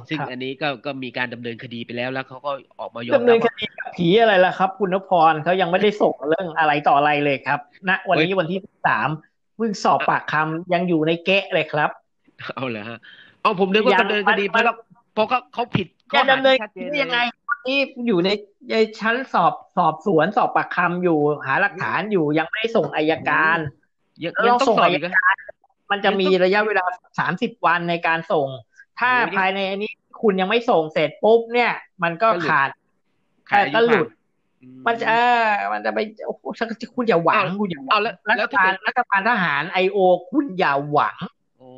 [0.09, 9.09] ซึ่งครับอันนี้ก็ก็มีการดำเนินคดีไปแล้วแล้วเขาก็ออกมายอมดำเนิรันบคว่าดีกับผีอะไรล่ะครับ คุณนพรเขายังไม่ได้ส่งเรื่องอะไรต่ออะไรเลยครับณวันนี้เฮ้ยวันที่สาม
[9.57, 11.91] เพิ่งสอบปากคำยังอยู่ในเก๊ะเลยครับ
[12.55, 12.99] เอาเหรอฮะ
[13.43, 14.77] เอาผมนึกว่ายังดำเนินคดีมันเพราะ
[15.15, 18.31] เพราะเขาเขาผิดข้อจะหาดำเนินที่ชัดคเจนดีเลยยังไงวันนี้อยู่ใน
[18.71, 23.59] ในชั้นสอบสอบสวนสอบปากคำอยู่หาหลักฐานอยู่ยังไม่ได้ส่งอายการ
[24.25, 25.37] ยังแล้วยังเราต้องส่งสอบอายอีกเหรอการ
[25.91, 26.85] มันจะมียังต้องระยะเวลา
[27.19, 28.47] สามสิบวันในการส่ง
[29.01, 32.69] ถ้าโอ้ยนี่ภายในอันนี้คุณยังไม่ส่งเสร็จปุ๊บเนี่ย มันก็ก็หลุดขาด
[33.51, 34.17] ขายอายุก็หลุดความ
[34.63, 36.43] อืมันจะเออมันจะไปโอ้โห
[36.97, 39.99] คุณอย่าหวังเอาคุณอย่าหวัเอางแล้วรัแล้ฐวถ้าบาลเกิดรัฐบาลทหารไอโอ
[40.31, 41.17] คุณอย่าหวัง
[41.59, 41.69] โอ้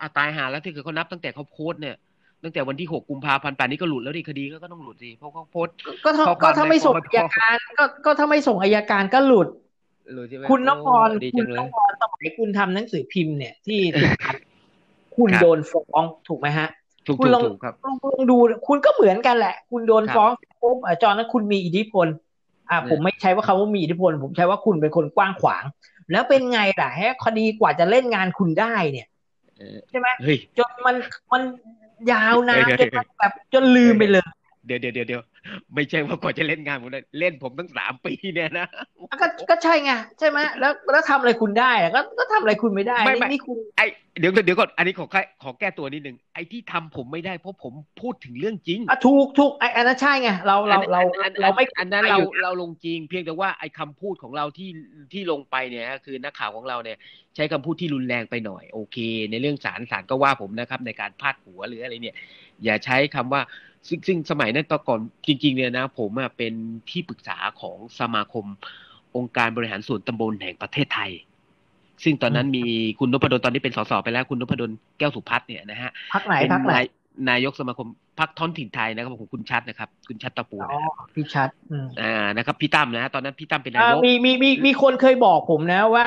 [0.00, 1.96] อาตายหาแล้วที่คือเขานับตั้งแต่เขาโพสต์เนี่ย
[2.42, 9.48] ตั้งแต่วันที่หกกุมภาพันธ์ป่านนี้ก็หลุดแล้วดิคดีก็ก็ต้องหลุดสิเพราะเขาโพสต์ก็ถ้าข้อความก็ถ้าไม่ส่งในอายการก็ก็ถ้าไม่ส่งอายการก็หลุด
[10.14, 14.36] หลุดใช่ไหมคุณนพรโอ้ดีคุจัณงเลนยพรสมัยคุณทำหนังสือพิมพ์เนี่ยที่สุพรรณ
[15.16, 16.68] คุณครับโดนฟ้องถูกไหมฮะ
[17.06, 20.30] ถูกคุณถูกลองถูกครับลองลองดูคุณก็เหมือนกันแหละ คุณโดนครับฟ้อง
[20.62, 22.06] ปุ๊บอะจอนั้นคุณมีอิทธิพล
[22.70, 25.64] อ่าเนี่ยผมไม่ใช้ว่าคำว่ามีอิทธิพล ผมใช้ว่าคุณเป็นคนกว้างขวาง
[26.12, 29.06] แล้วเป็นไงล่ะฮะคดีกว่าจะเล่นงานคุณได้เนี่ย
[29.58, 30.96] เออใช่ไหมเฮ้ยจนมัน
[31.32, 31.42] มัน
[32.12, 34.26] ยาวนานเฮ้จยนมันแบบจนลืมไปเลย
[34.66, 35.22] เดี๋ยวเดี๋ยวเดี๋ยวเดี๋ยว
[35.74, 38.66] ไม่ใช่ว่าก่อนจะเล่นงานผมนะเล่นผมตั้งสามปีเนี่ยนะ
[39.20, 43.82] ก็ก็ใช่ไงใช่ไหมแล้วแล้วทำอะไรคุณได้อะก็ก็ทำอะไรคุณไม่ได้ไม่นี่ไม่นี่คุณไอ
[44.20, 54.70] เดี๋ยวเดี๋ยวก่อนอันนี้ขอแก้ขอแก้ตัวนิดนึงไอที่ทำผมไม่ได้เพราะผมพูดถึงเรื่องจริงอะถูกถูกไอ้อันนั้นใช่ไงเราเราเราอันอันเราไม่อันนั้นไม่เราอยู่เราลงจริง เพียงแต่ว่าไอ้คำพูดของเราที่
[55.12, 56.98] ที่ลงไปเนี่ยคือนักข่าวของเราเนี่ย
[57.36, 58.96] ใช้คำพูดที่รุนแรงไปหน่อย โอเค
[59.30, 62.16] ในเรื่องสารสารก็ว่าผมนะครับ ในการพาดหัวหรืออะไรเนี่ย
[62.64, 63.42] อย่าใช้คำว่า
[63.88, 66.52] ซึ่งซึ่งสมัยนั้นตอนก่อนจริงๆเนี่ยนะ ผมอะเป็น
[66.90, 68.44] ที่ปรึกษาของสมาคม
[69.16, 71.10] องค์การบริหารส่วนตำบลแห่งประเทศไทย
[72.04, 72.64] ซึ่งตอนนั้นมี
[72.98, 76.84] คุณนพดลตอนนี้เป็นสสไปแล้วคุณนพดลแก้วสุพัฒน์เนี่ยนะฮะพักไหนเป็นพักไหนนาย
[77.30, 77.88] นายกสมาคม
[78.20, 86.06] พักท้อนถิ่นไทยนะครับของคุณชัดนะครับ คุณชัดตะปูอ๋อนะครับพี่ชัดอืมอ่านะครับ พี่ตั้มนะฮะตอนนั้นพี่ตั้มเป็นนาอ่ายกมีมีมีมีคนเคยบอกผมนะว่า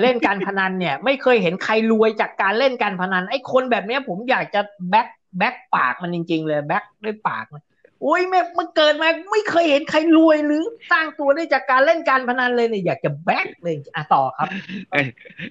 [0.00, 4.60] เล่นการพนันเนี่ย ไม่เคยเห็นใครรวยจากการเล่นการพนันไอ้คนแบบเนี้ยผมอยากจะ
[4.90, 7.62] แบ็ค แบ็คปากมันจริง ๆ เลยแบ็คด้วยปากมัน
[8.02, 14.48] โอ้ยแม่มันเกิดมาไม่เคยเห็นใครรวยหรือสร้างตัวได้จากการเล่นการพนันเลยเนี่ยอยากจะแบ็คเลยอะต่อครับ
[14.92, 15.06] เอ้ย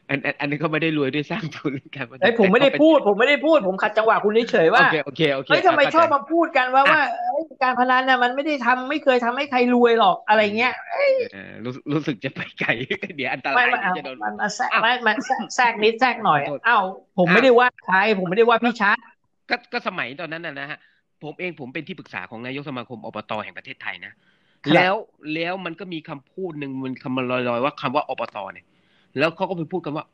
[0.10, 10.74] อันอันอันนี้เขาไม่ได้รวยด้วยสร้างทุนกันเฮ้ยผมไม่ได้พูด ผมไม่ได้พูด ผมขัดจังหวะคุณเฉยๆว่าโอเคโอเคโอเคเฮ้ยทำไมเข้าใจชอบมาพูดกันว่าว่าเอ้ยการพนันน่ะมันไม่ได้ทำไม่เคยทำให้ใครรวยหรอกอะไรเงี้ย
[11.34, 12.70] เออรู้รู้สึกจะไปไกล
[13.18, 16.84] เดี๋ยวอันตไม่รายไม่เดี๋ยวจะโดนมันมาแทรกอ้าวไม่มันแทรกแทรกนิดแทรกหน่อยโทษอ้าว
[17.18, 18.98] ผมไม่ได้ว่าใครผมไม่ได้ว่าพี่ชัด
[19.50, 20.80] ก็ก็สมัยตอนนั้นนะนะฮะ
[21.24, 24.14] ผมเองผมเป็นที่ปรึกษาของนายกสมาคมอบตแห่งประเทศไทยนะ
[24.68, 24.96] ครับแล้ว
[25.34, 28.66] แล้วมันก็มีคำพูดหนึ่งมันคำลอยๆว่าคำว่าอบตเนี่ย
[29.18, 30.06] แล้วเขาก็ไปพูดกันว่า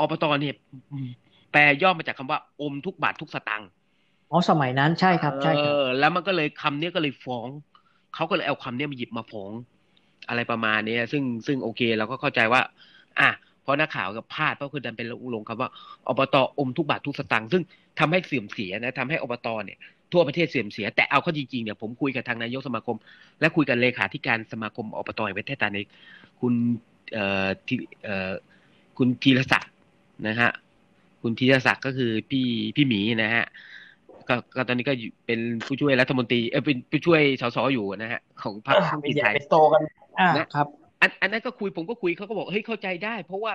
[0.00, 0.54] อบตเนี่ย
[0.92, 1.08] อืม
[1.52, 3.70] แปลย่อมาจากคำว่าอมทุกบาททุกสตังค์
[4.30, 7.48] อ๋อสมัยนั้นใช่ครับใช่ครับเออแล้วมันก็เลยคำเนี้ยก็เลยฟ้อง
[8.14, 9.52] เขาก็เลยเอาคำเนี้ยมาหยิบมาฟ้อง
[10.28, 12.60] อะไรประมาณเนี้ยซึ่งซึ่งโอเคเราก็เข้าใจว่า
[13.20, 13.30] อะ
[13.62, 15.70] เพราะนักข่าวกับพลาดเพราะคือดันเป็นลงคำว่า
[16.08, 17.62] อบตอมทุกบาททุกสตางค์ซึ่ง
[17.98, 19.78] ทำให้เสื่อมเสียนะทำให้อบตเนี่ย
[20.12, 22.96] ทั่วประเทศเสื่อมเสีย แต่เอาเข้าจริงๆเนี่ยผมคุยกับทางนายกสมาคม
[23.40, 25.78] และคุยกับเลขาธิการสมาคมอบตแห่งประเทศไทยใน
[26.40, 26.54] คุณ
[27.12, 28.32] เอ่อที่เอ่อ
[28.98, 29.72] คุณธีรศักดิ์
[30.28, 30.50] นะฮะ
[31.22, 32.46] คุณธีรศักดิ์ก็คือพี่
[32.76, 33.44] พี่หมีนะฮะ
[34.28, 39.82] ก็ก็ตอนนี้ก็อยู่เป็นผู้ช่วยรัฐมนตรีเออเป็นผู้ช่วยสสอยู่นะฮะของพรรคท้องไม่ถิ่นใหญ่ไทยเป็นโตกัน
[40.20, 40.66] อ่านะครับ
[41.02, 43.52] อันอันนั้นก็คุยผมก็คุยเขาก็บอกเฮ้ยเข้าใจได้ เพราะว่า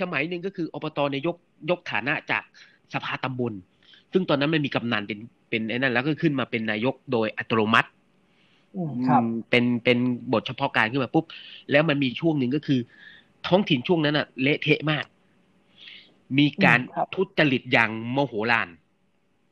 [0.00, 1.36] สมัยหนึ่งก็คืออบตเนี่ยยก
[1.70, 2.42] ยกฐานะจาก
[2.94, 3.52] สภาตำบล
[4.12, 7.88] ซึ่งตอนนั้นมันมีกำนันเป็นเป็นไอ้นั่นแล้วก็ขึ้นมาเป็นนายกโดยอัตโนมัติ
[8.76, 9.98] อืมครับอืมเป็นเป็น
[10.32, 11.24] บทเฉพาะการขึ้นมาปุ๊บ
[11.70, 12.80] แล้วมันมีช่วงหนึ่งก็คือ
[13.46, 15.04] ท้องถิ่นช่วงนั้นอะเละเทะมาก
[16.38, 18.68] มีการอืมครับทุจริตอย่างโมโหลาน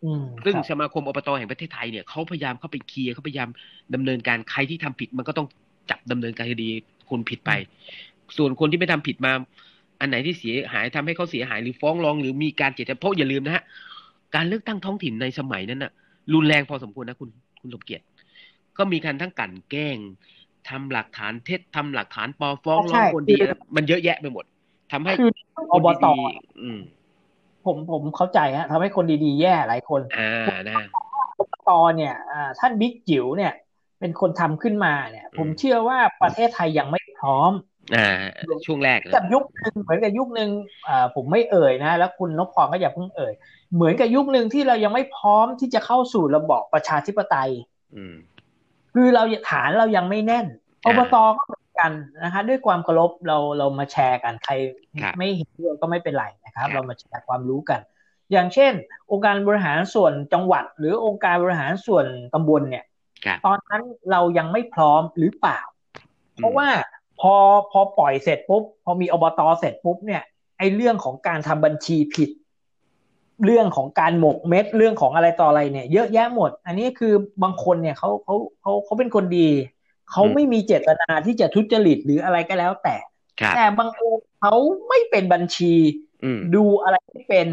[0.05, 3.49] อืมซึ่งครับสมาคมอบตแห่งประเทศไทยเนี่ยเขาพยายามเข้าไปเคลียร์เขาพยายาม
[3.95, 5.47] ดำเนินการใครที่ทำผิดมันก็ต้อง
[5.91, 6.71] จับดำเนินการคดี
[7.11, 7.51] คนผิดไป
[8.37, 9.33] ส่วนคนที่ไม่ทำผิดมา
[10.01, 13.63] อันไหนที่เสียหายทำให้เขาเสียหายหรือฟ้องร้องหรือมีการเจตนาเพราะอย่าลืมนะฮะ
[14.35, 15.93] การเลือกตั้งท้องถิ่นในสมัยนั้นน่ะ
[16.35, 17.29] รุนแรงพอสมควรนะคุณ
[17.61, 18.05] คุณสมเกียรติ
[18.79, 19.97] ก็มีการทั้งกลั่นแกล้ง
[20.69, 23.37] ทำหลักฐานเท็จทำหลักฐานปลอมฟ้องร้องคนดี
[23.77, 24.45] มันเยอะแยะไปหมด
[24.93, 25.31] ทำให้คือ
[25.71, 26.81] คอนบตดีๆอืม
[27.67, 30.31] ผมผมเข้าใจฮะทำให้คนดีๆ แย่หลายคนอ่า
[30.69, 30.75] นะ
[31.39, 33.53] อบตเนี่ยอ่าท่านบิ๊กจิ๋วเนี่ย
[34.01, 37.53] เป็นคนทำขึ้นมาเนี่ย ผมเชื่อว่าประเทศไทยยังไม่พร้อม
[37.97, 38.09] อ่า
[38.67, 40.51] ช่วงแรกนะกับยุคหนึ่งเหมือนกับยุคหนึ่ง
[40.89, 43.33] อ่าผมไม่เอ่ยนะ แล้วคุณนพพรก็อย่าเพิ่งเอ่ย
[43.75, 47.51] เหมือนกับยุคหนึ่งที่เรายังไม่พร้อมที่จะเข้าสู่ระบอบประชาธิปไตย
[47.97, 48.17] อืม
[48.95, 50.47] คือเราฐานเรายังไม่แน่น
[50.85, 54.53] ออ่าบตก็เหมือนกันนะคะ ด้วยความเคารพเราเรามาแชร์กันใคร
[55.03, 57.81] ครับไม่เห็นด้วยก็ไม่เป็นไรนะครับครับ เรามาแชร์ความรู้กัน
[58.33, 58.73] อย่างเช่น
[59.11, 62.90] องค์การบริหารส่วนจังหวัด หรือองค์การบริหารส่วนตำบลเนี่ยครับ
[63.47, 65.61] ตอนนั้นเรายังไม่พร้อมหรือเปล่า
[66.37, 66.69] เพราะว่า
[67.21, 67.35] พอ
[67.73, 70.23] พอปล่อยเสร็จปุ๊บ พอมีอบตเสร็จปุ๊บเนี่ย
[70.59, 72.31] ไอ้เรื่องของการทำบัญชีผิด
[73.45, 79.49] เรื่องของการหมกเม็ดเรื่องของอะไรต่ออะไรเนี่ย เยอะแยะหมด อันนี้คือบางคนเนี่ยเขาเขาเขาเขาเป็นคนดี
[80.11, 82.97] เขาไม่มีเจตนาที่จะทุจริตหรืออะไรก็แล้วแต่
[83.41, 84.55] ครับแต่บางองค์เขา
[84.89, 85.75] ไม่เป็นบัญชี
[86.25, 87.47] อืมดูอะไรไม่เป็น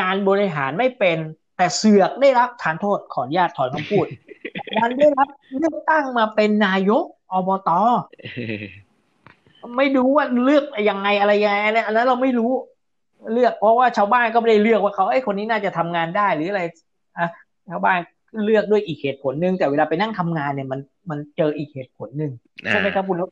[0.00, 1.18] งานบริหารไม่เป็น
[1.56, 4.06] แต่เสือกได้รับทานโทษขออนุญาตถอนคำพูด
[4.82, 7.70] มันได้รับเลือกตั้งมาเป็นนายกอบต
[9.76, 12.52] ไม่รู้ว่าเลือกยังไงอะไรยังไงอันนั้นเราไม่รู้
[13.32, 16.62] เลือกเพราะว่าชาวบ้านก็ไม่ได้เลือกว่าเขาไอ้ยคนนี้น่าจะทำงานได้หรืออะไร
[17.18, 17.26] อะ
[17.70, 17.98] ชาวบ้าน
[18.44, 22.32] เลือกด้วยอีกเหตุผลหนึ่งแต่เวลาไปนั่งทำงานเนี่ยมันมันเจออีกเหตุผลหนึ่ง
[22.68, 23.30] ใช่ไหมครับคุณนพ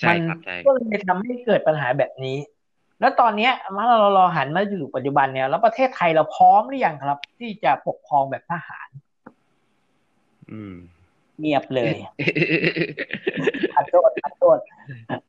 [0.00, 2.36] ใช่ครับใช่ก็เลยทำให้เกิดปัญหาแบบนี้
[3.02, 8.88] แล้วตอนเนี้ยมาเราเราหันมาอยู่ปัจจุบันเนี่ยแล้วประเทศไทยเราพร้อมหรือยังครับ ที่จะปกครองแบบทหาร
[10.50, 10.74] อืม
[11.38, 11.94] เงียบเลย
[13.74, 14.58] ขัดโทษขัดโทษ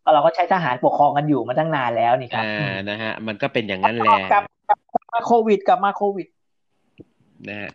[0.04, 6.28] ก็เราก็ใช้ทหารปกครองกันอยู่มาตั้งนานแล้วนี่ครับอ่านะฮะ มันก็เป็นอย่างนั้นแหละกลับกลับกลับมาโควิดกลับมาโควิด
[7.50, 7.72] นะฮะ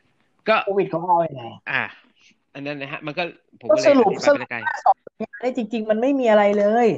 [0.49, 1.83] ก็โควิดของเราอย่างไงอ่า
[2.55, 3.23] อันนั้นนะฮะ มันก็
[3.61, 6.89] ผมก็ก็เลยสรุปอธิสบายรุไปปไกลว่าสองหน่วยงานนี้จริง ๆ มันไม่มีอะไรเลย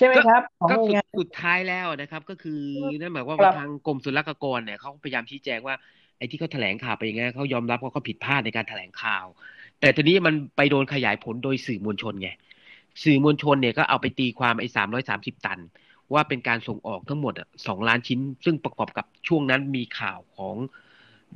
[0.00, 2.62] ใช่ไหมครับของก็หน่วยสุดงานสุดท้ายแล้วนะครับ ก็คือ
[3.00, 5.74] นั่นหมายความครัว่าบทางกรมศุลกากรเนี่ยเขาพยายามชี้แจงว่า
[6.18, 9.26] ไอ้ที่เขาแถลงข่าวไปอย่างเงี้ยเขายอมรับว่าเขาผิดพลาดในการแถลงข่าว
[9.80, 12.28] แต่ทีนี้มันไปโดนขยายผลโดยสื่อมวลชนไง
[13.04, 15.60] สื่อมวลชนเนี่ยก็เอาไปตีความไอ้สามร้อยสามสิบตัน
[16.12, 17.34] ว่าเป็นการส่งออกทั้งหมด
[17.66, 20.56] สองล้านชิ้น ซึ่งประกอบกับช่วงนั้นมีข่าวของ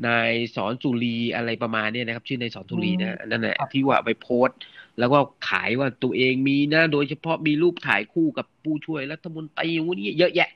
[0.06, 4.58] นายสอนสุรีอะไรประมาณเนี้นะครับ ชื่อนายสอนสุรีนะนั่นแหละครับที่ว่าไปโพสต์
[4.98, 10.50] แล้วก็ขายว่าตัวเองมีนะโดยเฉพาะมีรูปถ่ายคู่กับผู้ช่วยรัฐมนตรีวันนี้เยอะแยะ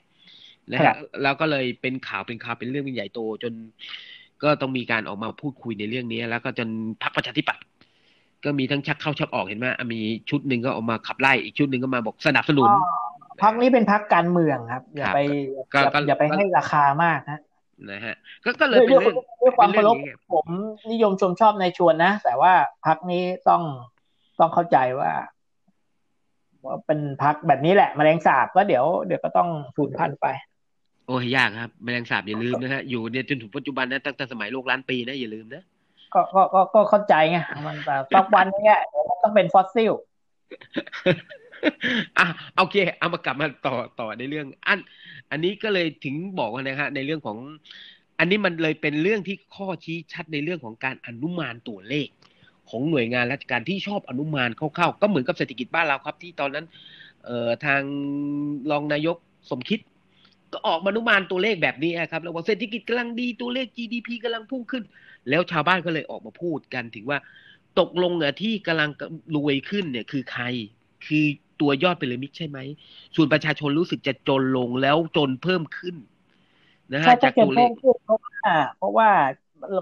[0.73, 3.53] นะครัฮะบแล้วก็เลยเป็นข่าวเป็นข่าวเป็นเรื่องเป็นใหญ่โต จน
[4.43, 6.69] ก็ต้องมีการออกมาพูดคุยในเรื่องนี้ แล้วก็จน
[7.03, 7.65] พรรคประชาธิปัตย์
[8.45, 12.71] ก็มีทั้งชักเข้าชักออกเห็นไหมอะมีชุดหนึ่งก็ออกมาขับไล่อีกชุดหนึ่งก็มาบอกสนับสนุน
[13.43, 15.19] พักนี้เป็นพักการเมืองครับ อย่าครับไป
[15.75, 17.39] ก็อย่าก็อย่าไปให้ราคามากนะ
[17.91, 18.15] นะฮะ
[18.45, 20.47] ก็ก็เลยด้วยเป็นด้วยเรื่องด้วยความเป็นเคาเรื่รองพนี้ผม
[20.93, 22.53] นิยมชมชอบในายชวนนะ แต่ว่า
[22.87, 23.63] พักนี้ต้อง
[24.41, 25.13] ต้องเข้าใจว่า
[26.65, 30.27] ว่าเป็นพักแบบนี้แหละแมลงสาบก็เดี๋ยวเดี๋ยวก็ต้องสูญพันธุ์ไป
[31.07, 35.63] โอ้ยยากครับแมลงสาบอย่าลืมนะฮะอยู่เนี่ยจนถึงปัจจุบันนะตั้งแต่สมัยโลกล้านปีนะอย่าลืมนะ
[36.15, 39.93] ก็ก็ก็ก็เข้าใจไงมันแบบสักวันเนี้ยเดี๋ยวมันต้องเป็นฟอสซิล
[42.19, 44.79] อะโอเค เอามากลับมาต่อต่อในเรื่อง อัน
[45.31, 47.39] อันนี้ก็เลยถึงบอกนะฮะในเรื่องของ
[48.19, 52.09] อันนี้มันเลยเป็นเรื่องที่ข้อชี้ชัดในเรื่องของการอนุมานตัวเลข
[52.71, 56.67] ของหน่วยงานราชการที่ชอบอนุมานคร่าวๆก็เหมือนกับเศรษฐกิจบ้านเราครับ ที่ตอนนั้น
[57.25, 57.83] เอ่อทาง
[58.71, 59.17] รองนายก
[59.51, 59.81] สมคิด
[60.53, 64.85] ก็ออกมาอนุมานตัวเลขแบบนี้ครับแล้วว่าเศรษฐกิจกำลังดีตัวเลข GDP กำลังพุ่งขึ้น
[65.29, 67.19] แล้วชาวบ้านก็เลยออกมาพูดกันถึงว่า
[67.81, 68.91] ตกลงอะที่กำลัง
[69.37, 70.45] รวยขึ้นเนี่ยคือใคร
[71.07, 71.27] คือ
[71.61, 72.59] ตัวยอดพีระมิดใช่ไหม
[73.17, 75.97] ส่วนประชาชนรู้สึกจะจนลงแล้วจนเพิ่มขึ้น
[76.93, 78.41] นะฮะใช่จากเกิดตัวเลเพิ่ขมขึ้นเพราะว่า
[78.79, 79.09] เพราะว่า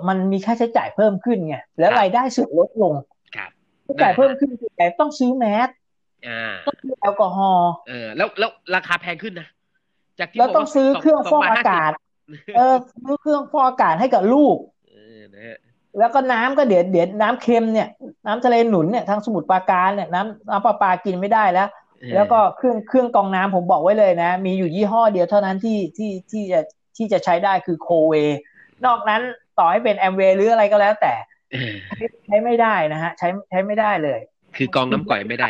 [0.09, 2.95] มันมีค่าใช้จ่ายเพิ่มขึ้นไงแล้วครับรายได้ส่วนลดลง
[3.37, 3.51] ครับ
[3.87, 5.69] ค่าใช้จ่ายเพิ่มขึ้นคือแต่ต้องซื้อแมส
[6.29, 9.49] อ่าต้องซื้อแอลกอฮอล์เออแล้วแล้วราคาแพงขึ้นนะ
[10.19, 11.91] จากที่แล้วบกต้องซื้อเครื่องฟอกอากาศ
[12.57, 14.57] เออซื้อเครื่องฟอกอากาศให้กับลูก
[14.89, 15.59] เออนะฮะ
[15.99, 17.89] แล้วก็น้ำก็เดี๋ยวเดี๋ยวน้ำเค็มเนี่ย
[18.27, 21.69] น้ำทะเลหนุนเนี่ยทางสมุทรปราการเนี่ยน้ำน้ำประปากินไม่ได้แล้ว
[22.01, 26.61] เออแล้วก็เครื่องเครื่องกรองน้ำผมบอกไว้เลยนะ มีอยู่ยี่ห้อเดียวเท่านั้นที่ที่ที่จะ
[26.97, 28.15] ที่จะใช้ได้คือโคเว
[28.85, 29.23] นอกนั้น
[29.59, 31.15] ต่อให้เป็นแอมเวหรืออะไรก็แล้วแต่
[31.53, 31.73] เออ
[32.27, 34.21] ใช้ไม่ได้นะฮะ ใช้ใช้ไม่ได้เลย
[34.57, 35.49] คือกองน้ำก่อยไม่ได้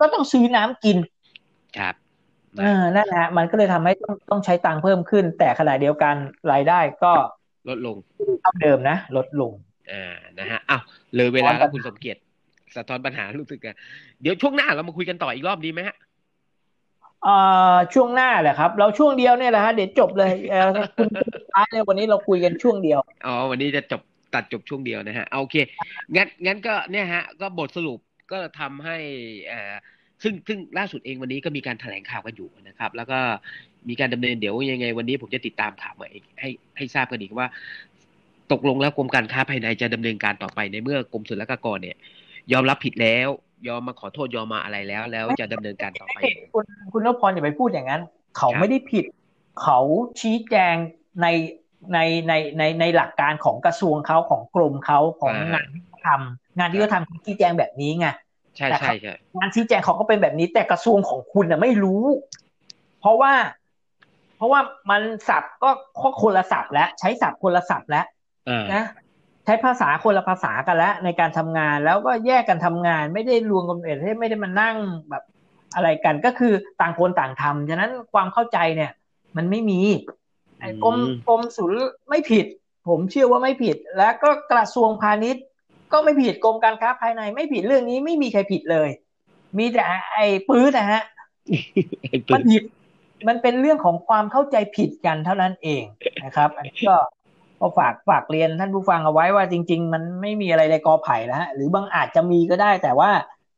[0.00, 0.96] ก็ต้องซื้อน้ำกิน
[1.78, 1.94] ครับ
[2.60, 6.14] เออนั่นแหละมันก็เลยทำให้ต้องต้องใช้ตังค์เพิ่มขึ้น แต่ขณะเดียวกัน
[6.52, 7.12] รายได้ก็
[7.68, 7.96] ลดลง
[8.42, 9.52] เท่าเดิมนะ ลดลง
[9.92, 10.82] อ่านะฮะอ้าว
[11.14, 12.20] เลยเวลาแล้วคุณสมเกียรติ
[12.76, 13.76] สะท้อนปัญหารู้สึกอะ
[14.22, 15.96] เดี๋ยวช่วงหน้าเรามาคุยกันต่ออีกรอบดีไหมฮะ
[17.22, 17.36] เอ่
[17.74, 21.08] อช่วงหน้าแหละครับ เราช่วงเดียวเนี่ยแหละฮะเดี๋ยวจบเลยเออคุณ
[21.52, 24.02] ท้ายเลยวันนี้เราคุยกันช่วงเดียวอ๋อวันนี้จะจบ
[24.34, 25.56] ตัดจบช่วงเดียวนะฮะเอาโอเค
[26.16, 27.98] งั้นงั้นก็เนี่ยฮะ ก็บทสรุป
[28.32, 28.96] ก็ทำให้
[29.48, 29.74] เอ่อ
[30.22, 33.20] ซึ่งซึ่งล่าสุดเองวันนี้ก็มีการแถลงข่าวกันอยู่นะครับ แล้วก็
[33.88, 36.08] มีการดำเนินเดี๋ยวยังไง วันนี้ผมจะติดตามข่าวมา
[36.40, 37.46] ให้ให้ทราบกันอีกว่า
[38.52, 41.96] ตกลงแล้วกรมการค้าภายในจะดำเนินการต่อไปในเมื่อกรมศุลกากรเนี่ย
[42.52, 43.28] ยอมรับผิดแล้ว
[43.68, 46.18] ยอมมาขอโทษยอมมาอะไรแล้ว แล้วจะดำเนินการต่อไป
[46.54, 48.02] คุณคุณนพพรอย่าไปพูดอย่างนั้น
[48.38, 49.04] เขาไม่ได้ผิด
[49.62, 49.78] เขา
[50.20, 50.74] ชี้แจง
[51.22, 51.26] ใน
[51.92, 58.06] ในในในในหลักการของกระทรวงเขาของกรมเขาของงานที่เขาทำงานที่เขาทำเขาชี้แจงแบบนี้ไง
[58.56, 62.04] ใช่ใช่ใช่งานชี้แจงเขาก็เป็นแบบนี้ แต่กระทรวงของคุณน่ะไม่รู้
[63.00, 63.32] เพราะว่า
[64.36, 64.60] เพราะว่า
[64.90, 65.70] มันสับก็
[66.02, 68.04] ก็คนละสับแล้วใช้สับคนละสับแล้ว
[68.48, 68.84] อ่านะ
[69.44, 74.76] ใช้ภาษาคนละภาษากันแล้วในการทำงานแล้วก็แยกกันทำงาน ไม่ได้รวมกันเองไม่ได้มานั่ง
[75.10, 75.24] แบบ
[75.74, 78.92] อะไรกันก็คือต่างคนต่างทำฉะนั้นความเข้าใจเนี่ย
[79.36, 79.80] มันไม่มี
[80.60, 81.72] ไอ้กรมอืมกรมศุล
[82.08, 82.46] ไม่ผิด
[82.88, 85.44] ผมเชื่อว่าไม่ผิด แล้วก็กระทรวงพาณิชย์
[85.92, 88.88] ก็ไม่ผิดกรมการค้าภายในไม่ผิดเรื่องนี้ไม่มีใครผิดเลย
[89.58, 89.82] มีแต่
[90.12, 91.02] ไอ้ปื้ดนะฮะ
[92.08, 92.62] ไอ้มัปืนนผิด
[93.28, 95.84] มันเป็นเรื่องของความเข้าใจผิดกันเท่านั้นเอง
[96.24, 96.96] นะครับ อันนี้ก็
[97.60, 103.10] ก็ฝากฝากเรียนท่านผู้ฟังเอาไว้ว่าจริง ๆ มันไม่มีอะไรในกอไผ่แล้วฮะหรือบางอาจจะมีก็ได้ แต่ว่า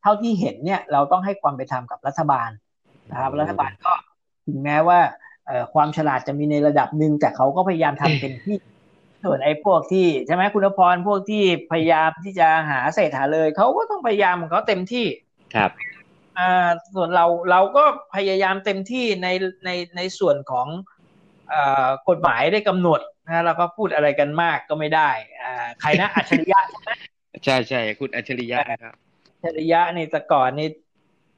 [0.02, 2.50] เท่าที่เห็นเนี่ยเราต้องให้ความเป็นธรรมกับรัฐบาล
[3.10, 3.92] นะครับ รัฐบาลก็
[4.46, 4.98] ถึงแม้ว่า
[5.74, 8.56] ความฉลาดจะมีในระดับหนึ่งแต่เขาก็พยายามทำเต็มที่
[9.24, 15.06] ส่วนไอ้พวกที่ใช่ไหมคุณพรพวกที่พยายามที่จะหาเศษหาเลยเขาก็ต้องพยายามของเขาเต็มที่
[15.54, 15.70] ครับ
[16.38, 17.84] อ่าส่วนเราเราก็
[18.14, 19.28] พยายามเต็มที่ใน
[19.64, 20.66] ในในส่วนของ
[21.52, 25.10] อ่ากฎหมายได้กำหนดนะเราก็พูดอะไรกันมากก็ไม่ได้
[25.42, 26.60] อ่าใครนะอัจฉริยะ
[27.44, 28.94] ใช่ใช่คุณอัจฉริยะนะครับ
[29.44, 30.68] อัจฉริยะนี่แต่ก่อนนี่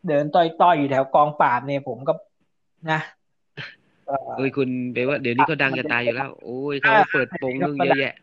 [0.09, 2.13] เดินต้อยๆอยู่แถวกองปราบเนี่ยผมก็
[2.91, 3.01] นะ
[4.07, 8.15] เอ่อโอ้ยคุณเปว่าเดี๋ยวนี้เขาดังจะตายอยู่แล้ว โอ้ยเขาเปิดโปงเรื่องเยอะแยะ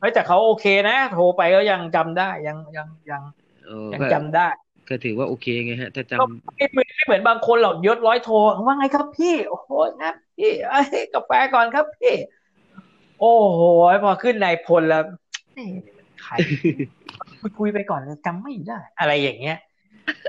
[0.00, 3.22] เฮ้ยแต่เขาโอเคนะ โทรไปก็ยังจำได้ยังยังยัง
[3.66, 4.48] เออยังก็จำได้
[4.88, 6.26] ก็ถือว่าโอเคไงฮะ ถ้าจก็
[6.56, 8.30] ไม่เหมือนไม่เหมือนบางคนหรอกยศร้อยโท
[8.66, 9.70] ว่าไงครับพี่ โอ้โห
[10.02, 12.14] นะพี่เอ้ยกาแฟก่อนครับพี่
[13.20, 13.60] โอ้โห
[14.04, 15.02] พอขึ้นนายพลแล้ว
[15.54, 15.70] เอ๊ะ
[16.22, 16.34] ใคร
[17.40, 19.58] คุยคุยไปก่อนเลยจำไม่ได้ อะไรอย่างเงี้ย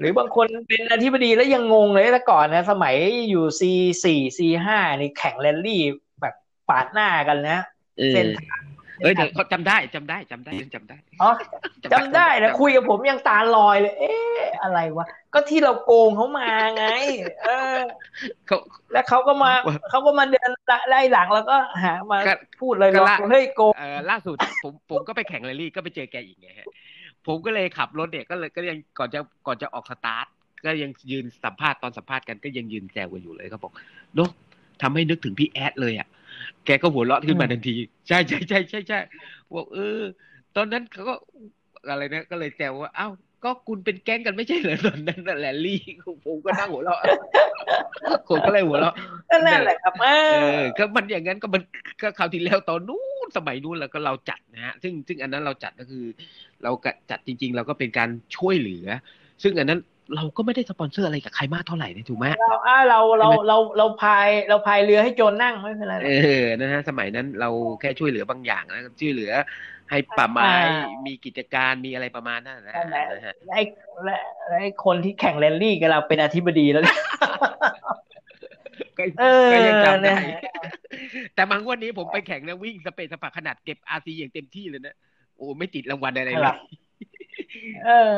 [0.02, 2.96] หรือบางคนเป็นอธิบดีแล้วยังงงเลยแต่ก่อนนะ สมัย
[3.30, 3.62] อยู่ C
[4.04, 5.82] สี่ C ห้านี่แข่งแรลลี่
[6.22, 6.36] แบบ
[6.70, 8.26] ปาดหน้ากันนะำเออเส้น
[9.04, 11.32] เอ้ยเดี๋ยวเขาจำได้จำได้จำได้จำได้อ๋อ
[11.94, 16.86] จำได้นะคุยกับผมยังตาลอยเลย เอ๊ะอะไรวะก็ที่เราโกงเขามาไง
[17.44, 17.80] เออ
[18.48, 18.58] เขา
[18.92, 20.50] แล้วเขาก็มาว่าเขาก็มาเดิน
[20.90, 26.68] ไล่หลังแล้วก็หามาก็พูดเลยก็เราละเฮ้ยโกงเอ่อล่าสุดผมผมก็ไปแข่งแรลลี่ก็ไปเจอแกอีกไงฮะ
[27.28, 30.26] ผมก็เลยขับรถเนี่ยก็เลยก็ยังก่อนจะก่อนจะออกสตาร์ท
[30.66, 33.72] ก็ยังยืนสัมภาษณ์ตอนสัมภาษณ์กันก็ยังยืนแซวกันอยู่เลยเขาบอก
[34.16, 34.30] เนอะ
[34.82, 36.08] ทำให้นึกถึงพี่แอดเลยอะ
[36.66, 37.76] แกก็หัวเราะขึ้นมาอืมทันที
[38.08, 39.00] ใช่ใช่ใช่ใช่ใช่
[39.54, 40.02] บอกเออ
[40.56, 41.16] ตอนนั้นเขาก็
[41.90, 43.08] อะไรนะก็เลยแซวว่า เอ้า
[43.44, 45.82] ก็คุณเป็นแก๊งกันไม่ใช่เหรอตอนนั้นน่ะแรลลี่
[46.26, 47.00] ผมก็นั่งหัวเราะ
[48.30, 48.94] ผมก็เลยหัวเราะ
[49.32, 51.62] ก็นั่นแหละครับเอเอออก็มันอย่างนั้นก็มัน
[52.02, 56.06] ก็คราวที่แล้วตอนนู้นสมัยนู้นแล้วก็เราจัดนะฮะซึ่งซึ่งอันนั้นเราจัดก็คือ
[56.64, 58.86] เราก็จัดจริง ๆ เราก็เป็นการช่วยเหลือ
[59.44, 59.80] ซึ่งอันนั้น
[60.16, 67.50] เราก็ไม่ได้สปอนเซอร์อะไรกับใครมากเท่าไหร่นะถูกไหมเราอ่าเราเราเราเราพายเราพายเรือให้โจรนั่งไม่เป็นไรหรเออกอนะฮะสมัยนั้นเรา
[67.80, 69.32] แค่ช่วยเหลือบางอย่างนะช่วยเหลือ
[69.90, 70.50] ให้ป่าไม้อ่า
[71.06, 73.64] มีกิจการมีอะไรประมาณนั้นนะนั่นแหละนะฮะและไอ้
[74.04, 77.00] และและไอ้คนที่แข่งแรลลี่กับเราเป็นอธิบดีแล้วเนี่ย
[78.98, 80.42] ก็เออก็ยังจำได้เนี่ย
[81.36, 84.96] แต่บางวันนี้ผมไปแข่งนะวิ่งสเปซสปาขนาดเก็บอาซีอย่างเต็มที่เลยนะ
[85.38, 86.85] โอ้ไม่ติดรางวัลอะไรคเลรับยเออ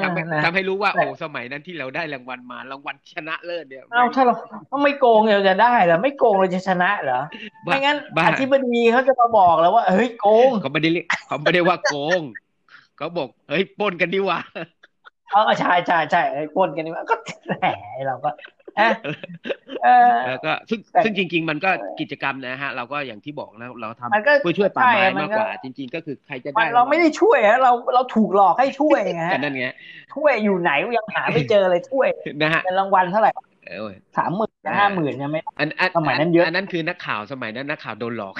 [0.04, 4.34] ทำให้นะทำให้รู้ว่าแต่โอ้สมัยนั้นที่เราได้รางวัลมารางวัลชนะเลิศเนี่ยเอาถ้าเรา
[4.72, 7.20] ต้องไม่โกงเราจะได้เหรอไม่โกงเราจะชนะเหรอ
[7.66, 12.22] บ้าไม่งั้นบ้าอธิบดีเขาจะมาบอกแล้วว่าเฮ้ยโกงเขาไม่ได้เรียกเขาไม่ได้ว่าโกง
[12.98, 14.40] เขาบอกเฮ้ยปล้นกันดีกว่า
[15.32, 17.16] เออใช่ใช่ใช่ไอ้ปล้นกันนี่มันก็
[17.48, 17.66] แหม
[18.08, 18.57] เราก็เอะเออ
[20.28, 21.70] แล้วก็ซึ่งแต่ซึ่งจริง ๆ มันก็
[22.00, 29.68] กิจกรรมนะฮะ เราก็อย่างที่บอกแล้วเราทำมันก็เพื่อช่วยป่าไม้ใช่มันมากก็กว่า จริง ๆ ก็คือใครจะมัได้นเราไม่ได้ช่วยนะเราเราถูกหลอกให้ช่วยไงฮะกันนั่นไง
[30.16, 32.08] ช่วยอยู่ไหนยังหาไม่เจอเลยช่วย
[32.42, 33.32] นะฮะเป็นรางวัลเท่าไหร่
[33.68, 38.36] เออสามหมื่นห้าหมื่นยังไม่อันอันสมัยนั้นเยอะอันนั้นคือนักข่าวสมัยนั้นนักข่าวโดนหลอก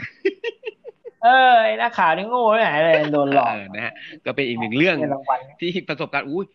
[1.24, 3.94] เออไอ้นักข่าวนี่โง่ที่ไหนเลยโดนหลอกเออนะฮะ
[4.26, 6.46] ก็เป็นอีกหนึ่งเรื่องเป็นรางวัลที่ประสบการณ์อุ้ย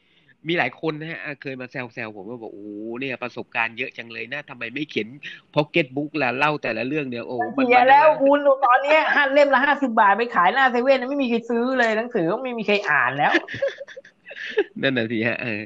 [0.49, 2.67] มีหลายคนนะฮะอะเคยมาแซวๆผมว่าบอกโอ้
[3.01, 5.09] เนี่ยประสบการณ์เยอะจังเลยนะทำไมไม่เขียน
[5.55, 13.33] พ็อกเก็ตบุ๊กล่ะเล่าแต่ละเรื่องเนี่ยโอ้มันเสียแล้วคุณตอนเนี้ยห้าเล่มละห้าสิบาทไปขายหน้าเซเว่นไม่มีใครซื้อเลยหนังสือก็ไม่มีใครอ่านแล้ว
[14.83, 15.63] นั่นน่ะสิฮะเออ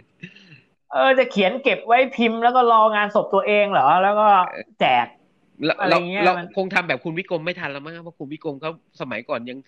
[0.93, 4.27] เออจะเขียนเก็บไว้พิมพ์แล้วก็รองานศพตัวเองเหรอ แล้วก็
[4.81, 5.07] แจก
[5.65, 8.71] เราอะไรเราเงี้ยเรามันคงทำแบบคุณวิกรมไม่ทันแล้วมั้งครับเพราะคุณวิกรมเขา
[9.01, 9.59] สมัยก่อนยัง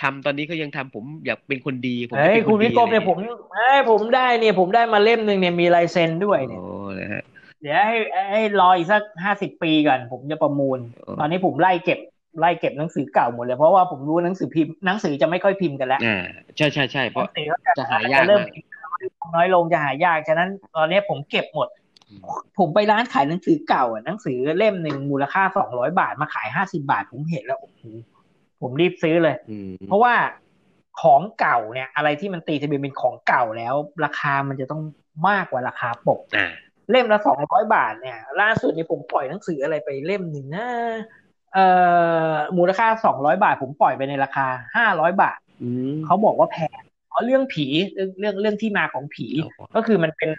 [0.00, 3.16] ทำตอนนี้เขายังทำผมอยากเป็นคนดีผมจะเฮ้ยเป็นคุณดีวิกรมเนี่ยอะไรผม
[3.54, 6.70] เฮ้ยผมได้เนี่ยผมได้มาเล่มหนึ่งเนี่ยมีลายเซ็นด้วยเนี่ยโอ้
[7.00, 7.22] นะฮะ
[7.62, 7.96] เดี๋ยวให้
[8.30, 10.78] ให้รออีกสักห้าสิบปีก่อนผมจะประมูล
[11.20, 11.98] ตอนนี้ผมไล่เก็บ
[12.40, 16.22] ไล่เก็บหนังสือเก่าหมดเลยเพราะว่าผมรู้หนังสือพิมพ์หนังสือจะไม่ค่อยพิมพ์กันแล้วอ่า
[16.56, 18.68] ใช่ใช่ใช่เพหนัราะงสือก็จะหายากจะเริ่มมากพิมพ์
[19.36, 21.68] น้อยลงจะหายากฉะนั้น ตอนนี้ผมเก็บหมด
[22.58, 27.82] ผมไปร้านขายหนังสือเก่าอะหนังสือเล่มหนึ่งมูลค่าสองร้อยบาทมาขายห้าสิบาทผมเห็นแล้วโอ้โห
[28.62, 30.14] ผมรีบซื้อเลยอืมเพราะว่า
[31.02, 34.82] ของเก่าเนี่ย อะไรที่มันตีทะเบียนเป็นของเก่าแล้ว ราคามันจะต้อง
[35.28, 36.48] มากกว่าราคาปกอ่า
[36.90, 40.66] เล่มละสองร้อยบาทเนี่ย ล่าสุดนี่ผมปล่อยหนังสืออะไรไปเล่มหนึ่งนะ
[41.54, 41.66] เอ่
[42.30, 44.46] อมูลค่าสองร้อยบาท ผมปล่อยไปในราคา
[44.76, 50.30] ห้าร้อยบาทอืมเขาบอกว่าแพงเพราะเรื่องผีเรื่องเรื่องเรื่องที่มาของผีอ๋อก็คือมันเป็น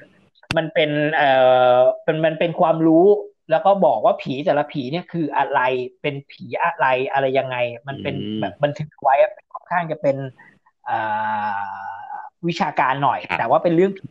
[0.57, 1.29] มันเป็นเอ่
[1.75, 3.05] อเป็นมันเป็นความรู้
[3.49, 5.59] แล้วก็บอกว่าผีแต่ละผีเนี่ยคืออะไร
[6.01, 9.15] เป็นผีอะไรอะไรยังไง มันเป็นแบบบันทึกไว้
[9.53, 10.17] ค่อนข้างจะเป็น
[10.89, 11.67] อ่า
[12.47, 14.07] วิชาการหน่อย แต่ว่าเป็นเรื่องผี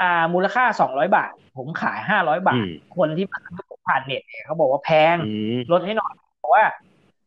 [0.00, 2.62] อ่า มูลค่าสองร้อยบาท ผมขายห้าร้อยบาท
[2.96, 6.64] คนที่มาซื้อผ่านเน็ตเนี่ยเขาบอกว่าแพงอืมลดให้หน่อยเพราะว่า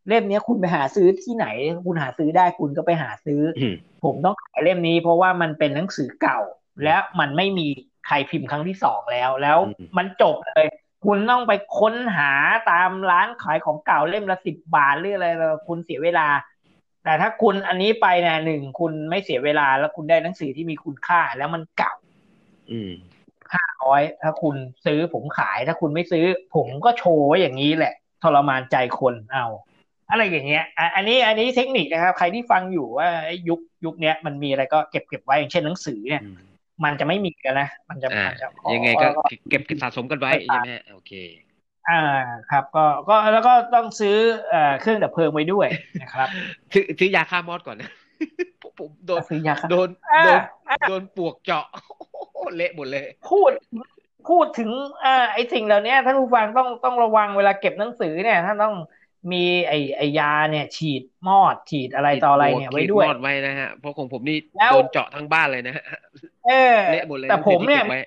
[0.07, 1.47] เล่มเนี้ยคุณไปหาซื้อที่ไหน
[1.85, 6.39] คุณหาซื้อได้คุณก็ไปหาซื้ออืมผมต้องขายเล่มนี้ เพราะว่ามันเป็นหนังสือเก่า
[6.83, 7.67] และมันไม่มี
[8.07, 9.57] ใครพิมพ์ครั้งที่สองแล้ว แล้ว
[9.97, 10.65] มันจบเลย
[11.03, 12.31] คุณต้องไปค้นหา
[12.71, 15.27] ตามร้านขายของเก่าเล่มละสิบบาทหรืออะไร
[15.67, 16.27] คุณเสียเวลา
[17.03, 21.93] แต่ถ้าคุณอันนี้ไปเนี่ยหนึ่งคุณไม่เสียเวลาแล้วคุณได้หนังสือที่มีคุณค่าแล้วมันเก่า
[22.71, 22.93] อืม
[23.83, 26.25] ร้อยถ้าคุณซื้อผมขาย ถ้าคุณไม่ซื้อ
[26.55, 27.93] ผมก็โชว์ไว้อย่างนี้แหละ
[28.23, 29.45] ทรมานใจคนเอา
[30.09, 36.29] อะไรอย่างเงี้ยอะอันนี้อันนี้เทคนิคนะครับ ใครที่ฟังอยู่ว่าไอ้ยุคยุคเนี้ยมันมีอะไรก็เก็บเก็บไว้อย่างเช่นหนังสือเนี่ยอื
[36.83, 39.07] มมันจะไม่มีกันนะ มันจะอ่ามันจะขอยังไงก็
[39.49, 41.11] เก็บสะสมกันไว้ใช่ไหมฮะโอเค
[41.89, 42.01] อ่า
[42.49, 44.15] ครับ ก็ก็แล้วก็ต้องซื้อ
[44.49, 45.67] เอ่อเครื่องดับเพลิงไว้ด้วย
[46.01, 46.27] นะครับ
[46.73, 47.89] ซื้อซื้อยาฆ่ามอดก่อนนะ
[48.61, 51.65] ผมผมโดนซื้อยาฆ่าโดนอ่าโดนอ่าโดนปลวกเจาะ
[52.55, 53.51] เละหมดเลย พูด
[54.29, 54.69] พูดถึง
[55.03, 58.75] อ่าไอ้สิ่งเหล่านี้ท่านผู้ฟังต้องต้องระวังเวลาเก็บหนังสือเนี่ยท่านต้อง
[59.31, 65.83] มีไอ้ไอ้ยาเนี่ยฉีดมอดฉีดอะไรต่ออะไรเนี่ยไว้ด้วยรอดไว้นะฮะเพราะของผมนี่แล้วโดนเจาะทั้งบ้านเลยนะฮะ
[66.45, 67.99] เออเละหมดเลยแต่ผมเนี่ยที่ก็บไว้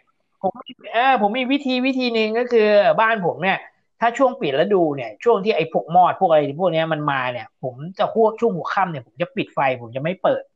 [0.43, 0.53] ผม
[0.93, 2.67] เออผมมีวิธีวิธีหนึ่งก็คือ
[3.01, 3.59] บ้านผมเนี่ย
[4.01, 10.56] ถ้าช่วงปิดฤดูเนี่ย ช่วงที่ไอ้พวกมอดพวกอะไรพวกเนี้ยมันมาเนี่ย ผมจะพวกช่วงหัวค่ำเนี่ยผมจะปิดไฟผมจะไม่เปิดอื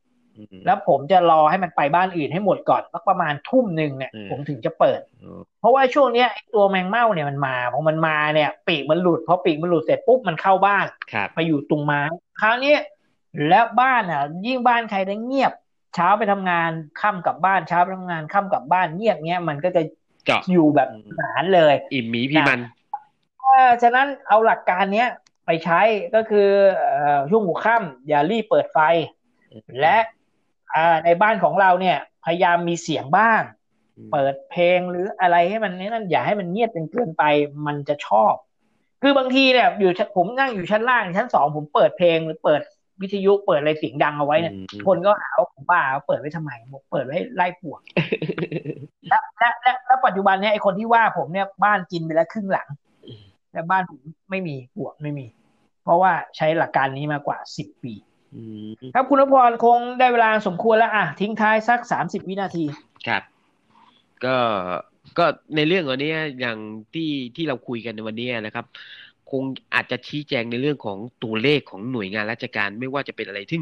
[0.65, 12.01] แล้วผมจะรอให้มันไปบ้านอื่นให้หมดก่อนสักประมาณทุ่มหนึ่งเนี่ยอืมผมถึงจะเปิดอ๋อเพราะว่าช่วงเนี้ยไอ้ตัวแมงเม่าเนี่ยมันมาพอมันมาเนี่ย ปีกมันหลุดพอปีกมันหลุดเสร็จปุ๊บมันเข้าบ้านครับไปอยู่ตรงไม้
[12.41, 12.75] คราวนี้
[13.49, 15.53] แล้วบ้านอะ ยิ่งบ้านใครได้เงียบ
[15.95, 16.71] เช้าไปทำงาน
[17.01, 19.81] ค่ำกลับบ้านเช้าไปทำงานค่ำกลับบ้านเงียบเงี้ยมันก็จะ
[20.25, 22.59] เจาะอยู่แบบหนานเลย อิ่มหมีพี่มัน
[23.41, 25.09] เออฉะนั้นเอาหลักการเนี้ย
[25.45, 25.81] ไปใช้
[26.15, 28.79] ก็คือเอ่อช่วงหัวค่ำอย่ารีบเปิดไฟ
[29.81, 29.97] และ
[30.75, 33.41] อ่าในบ้านของเราเนี่ย พยายามมีเสียงบ้าง
[34.11, 37.23] เปิดเพลงหรืออะไรให้มันนี่นั่นอย่าให้มันเงียบจนเกินไป
[37.67, 38.33] มันจะชอบ
[39.01, 42.61] คือบางทีเนี่ยอยู่ชั้นผมนั่งอยู่ชั้นล่างชั้นสองผมเปิดเพลงหรือเปิด
[43.01, 47.81] วิทยุเปิดอะไรเสียงดังเอาไว้เนี่ยอืมคนก็หาว่าผมบ้าเปิดไว้ทำไมบอกเปิดไว้ให้ไล่ปวก
[49.09, 52.67] และและและและปัจจุบันเนี่ยไอคนที่ว่าผมเนี่ยบ้านกินไปแล้วครึ่งหลัง
[53.51, 53.99] แต่บ้านผม
[54.29, 55.25] ไม่มีปวกไม่มี
[55.83, 58.10] เพราะว่าใช้หลักการนี้มากว่าสิบปีอืม
[58.95, 62.65] ครับคุณนพรคงได้เวลาสมควรแล้วอะทิ้งท้ายสักสามสิบวินาที
[63.07, 63.23] ครับ
[64.25, 64.35] ก็
[65.17, 65.25] ก็
[65.55, 66.57] ในเรื่องวันนี้อย่าง
[66.93, 68.65] ที่ที่เราคุยกันในวันนี้นะครับ
[69.31, 73.61] คงอาจจะชี้แจงในเรื่องของตัวเลขของหน่วยงานราชการไม่ว่าจะเป็นอะไรซึ่ง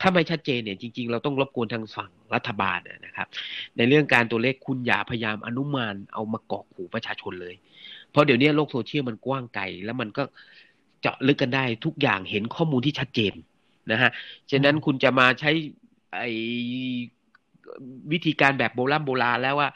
[0.00, 3.28] ถ้าไม่ชัดเจนเนี่ยจริง ๆ เราต้องรบกวนทางฝั่งรัฐบาลนะครับ
[3.76, 7.54] ในเรื่องการตัวเลขคุณอย่าพยายามอนุมานเอามากรอกหูประชาชนเลย
[8.10, 10.22] เพราะเดี๋ยวนี้โลกโซเชียลมันกว้างไกลแล้วมันก็
[11.00, 13.32] เจาะลึกกันได้ทุกอย่างเห็นข้อมูลที่ชัดเจน
[13.90, 14.10] นะฮะ
[14.50, 15.50] ฉะนั้นคุณจะมาใช้
[16.14, 16.22] ไอ
[18.12, 19.70] วิธีการแบบโบราณโบราณแล้วว่า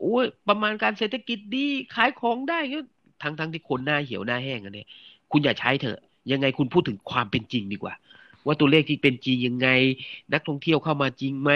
[0.00, 2.78] โอ้ยประมาณการเศรษฐกิจดีขายของได้ก็
[3.22, 4.88] ทั้งทั้งที่คนหน้าเหี่ยวหน้าแห้งกันเนี่ย
[5.32, 5.98] คุณอย่าใช้เถอะ
[6.32, 7.94] ยังไงคุณพูดถึงความเป็นจริงดีกว่า
[8.46, 9.68] ว่าตัวเลขที่เป็นจริงยังไง
[10.32, 11.50] นักท่องเที่ยวเข้ามาจริงไหม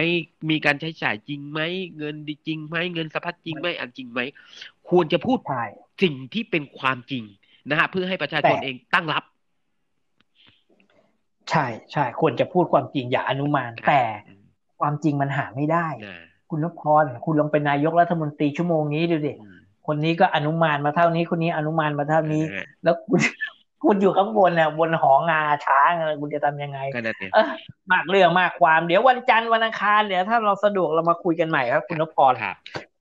[0.51, 1.61] มีการใช้จ่ายจริงไหม
[1.97, 4.21] เงินดีจริงไหมเงินสะพัดจริงไหมอันจริงไหม
[4.91, 5.65] ควรจะพูดใช่
[6.03, 7.25] สิ่งที่เป็นความจริง
[7.71, 9.25] นะฮะเพื่อให้ประชาชนแต่เองตั้งรับ
[11.51, 14.03] ใช่ใช่ควรจะพูดความจริงอย่าอนุมานครับแต่
[14.81, 16.19] ความจริงมันหาไม่ได้นะ
[16.51, 23.21] คุณนพรคุณลองเป็นนายกรัฐมนตรีชั่วโมงนี้ดูดิอืมคนนี้ก็อนุมานมาเท่านี้ คนนี้อนุมานมาเท่านี้นะฮะแล้วคุณ
[23.85, 27.47] คุณอยู่ข้างบนเนี่ยบนหองาช้างอะไรคุณจะทำยังไงก็นั่นเองเออ
[27.93, 32.57] มากเรื่องมากความเดี๋ยววันจันทร์วันอังคารเดี๋ยวถ้าเราสะดวกเรามาคุยกันใหม่ครับ คุณนพรครับ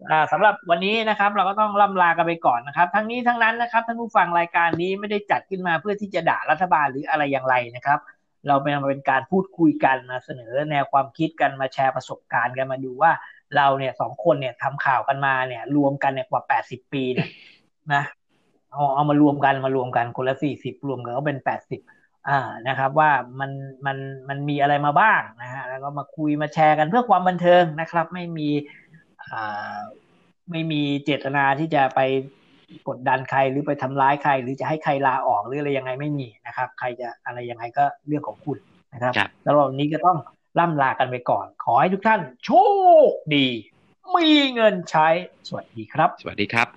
[0.10, 8.00] อ่าสำหรับวันนี้นะครับ เราก็ต้องล่ำลากันไปก่อนนะครับ ทั้งนี้ทั้งนั้นนะครับท่านผู้ฟังรายการนี้ไม่ได้จัดขึ้นมาเพื่อที่จะด่ารัฐบาลหรืออะไรอย่างไรนะครับ
[8.48, 13.12] เราเป็นเป็นการพูดคุยกันมาเสนอแนวความคิดกันมาแชร์ประสบการณ์กันมาดูว่า
[13.56, 17.30] เราเนี่ยสองคนเนี่ยทำข่าวกันมาเนี่ย รวมกันเนี่ยกว่าแปดสิบปีเนี่ย
[17.94, 18.04] นะ
[18.72, 21.82] เอาเอามารวมกันมารวมกันคนละสี่สิบรวมกันก็เป็นแปดสิบ
[22.30, 23.52] อ่านะครับว่ามัน
[23.86, 23.98] มัน
[24.30, 28.50] มันมีอะไรมาบ้างนะฮะแล้วก็มาคุยมาแชร์กันเพื่อความบันเทิงนะครับ ไม่มี
[29.24, 29.80] อ่า
[30.52, 32.00] ไม่มีเจตนาที่จะไป
[32.90, 38.58] กดดันใครหรือไปทำร้ายใคร หรือจะให้ใครลาออกหรืออะไรยังไงไม่มีนะครับ ใครจะอะไรยังไงก็เรื่องของคุณ
[38.94, 40.18] นะครับครับแล้ววันนี้ก็ต้อง
[40.60, 42.52] ล่ำลากันไปก่อน ขอให้ทุกท่านโช
[43.10, 43.48] คดี
[44.16, 45.08] มีเงินใช้
[45.48, 46.68] สวัสดีครับ สวัสดีครับ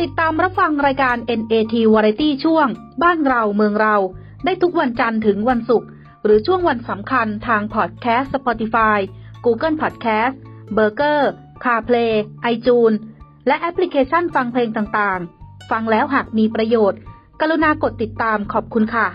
[0.00, 2.66] ติดตามรับฟังรายการ NAT Variety ช่วง
[3.02, 3.96] บ้านเราเมืองเรา
[4.44, 5.88] ได้ทุกวันจันทร์ถึงวันศุกร์
[6.26, 8.98] หรือช่วงวันสำคัญทางพอดแคสต์ Spotify
[9.44, 10.34] Google Podcast
[10.76, 11.20] b u r g e r
[11.64, 12.12] CarPlay
[12.52, 12.98] iTunes
[13.46, 17.00] และแอปพลิเคชันฟังเพลงต่างๆ ฟังแล้วหากมีประโยชน์
[17.40, 19.06] กรุณากดติดตามขอบคุณค่ะ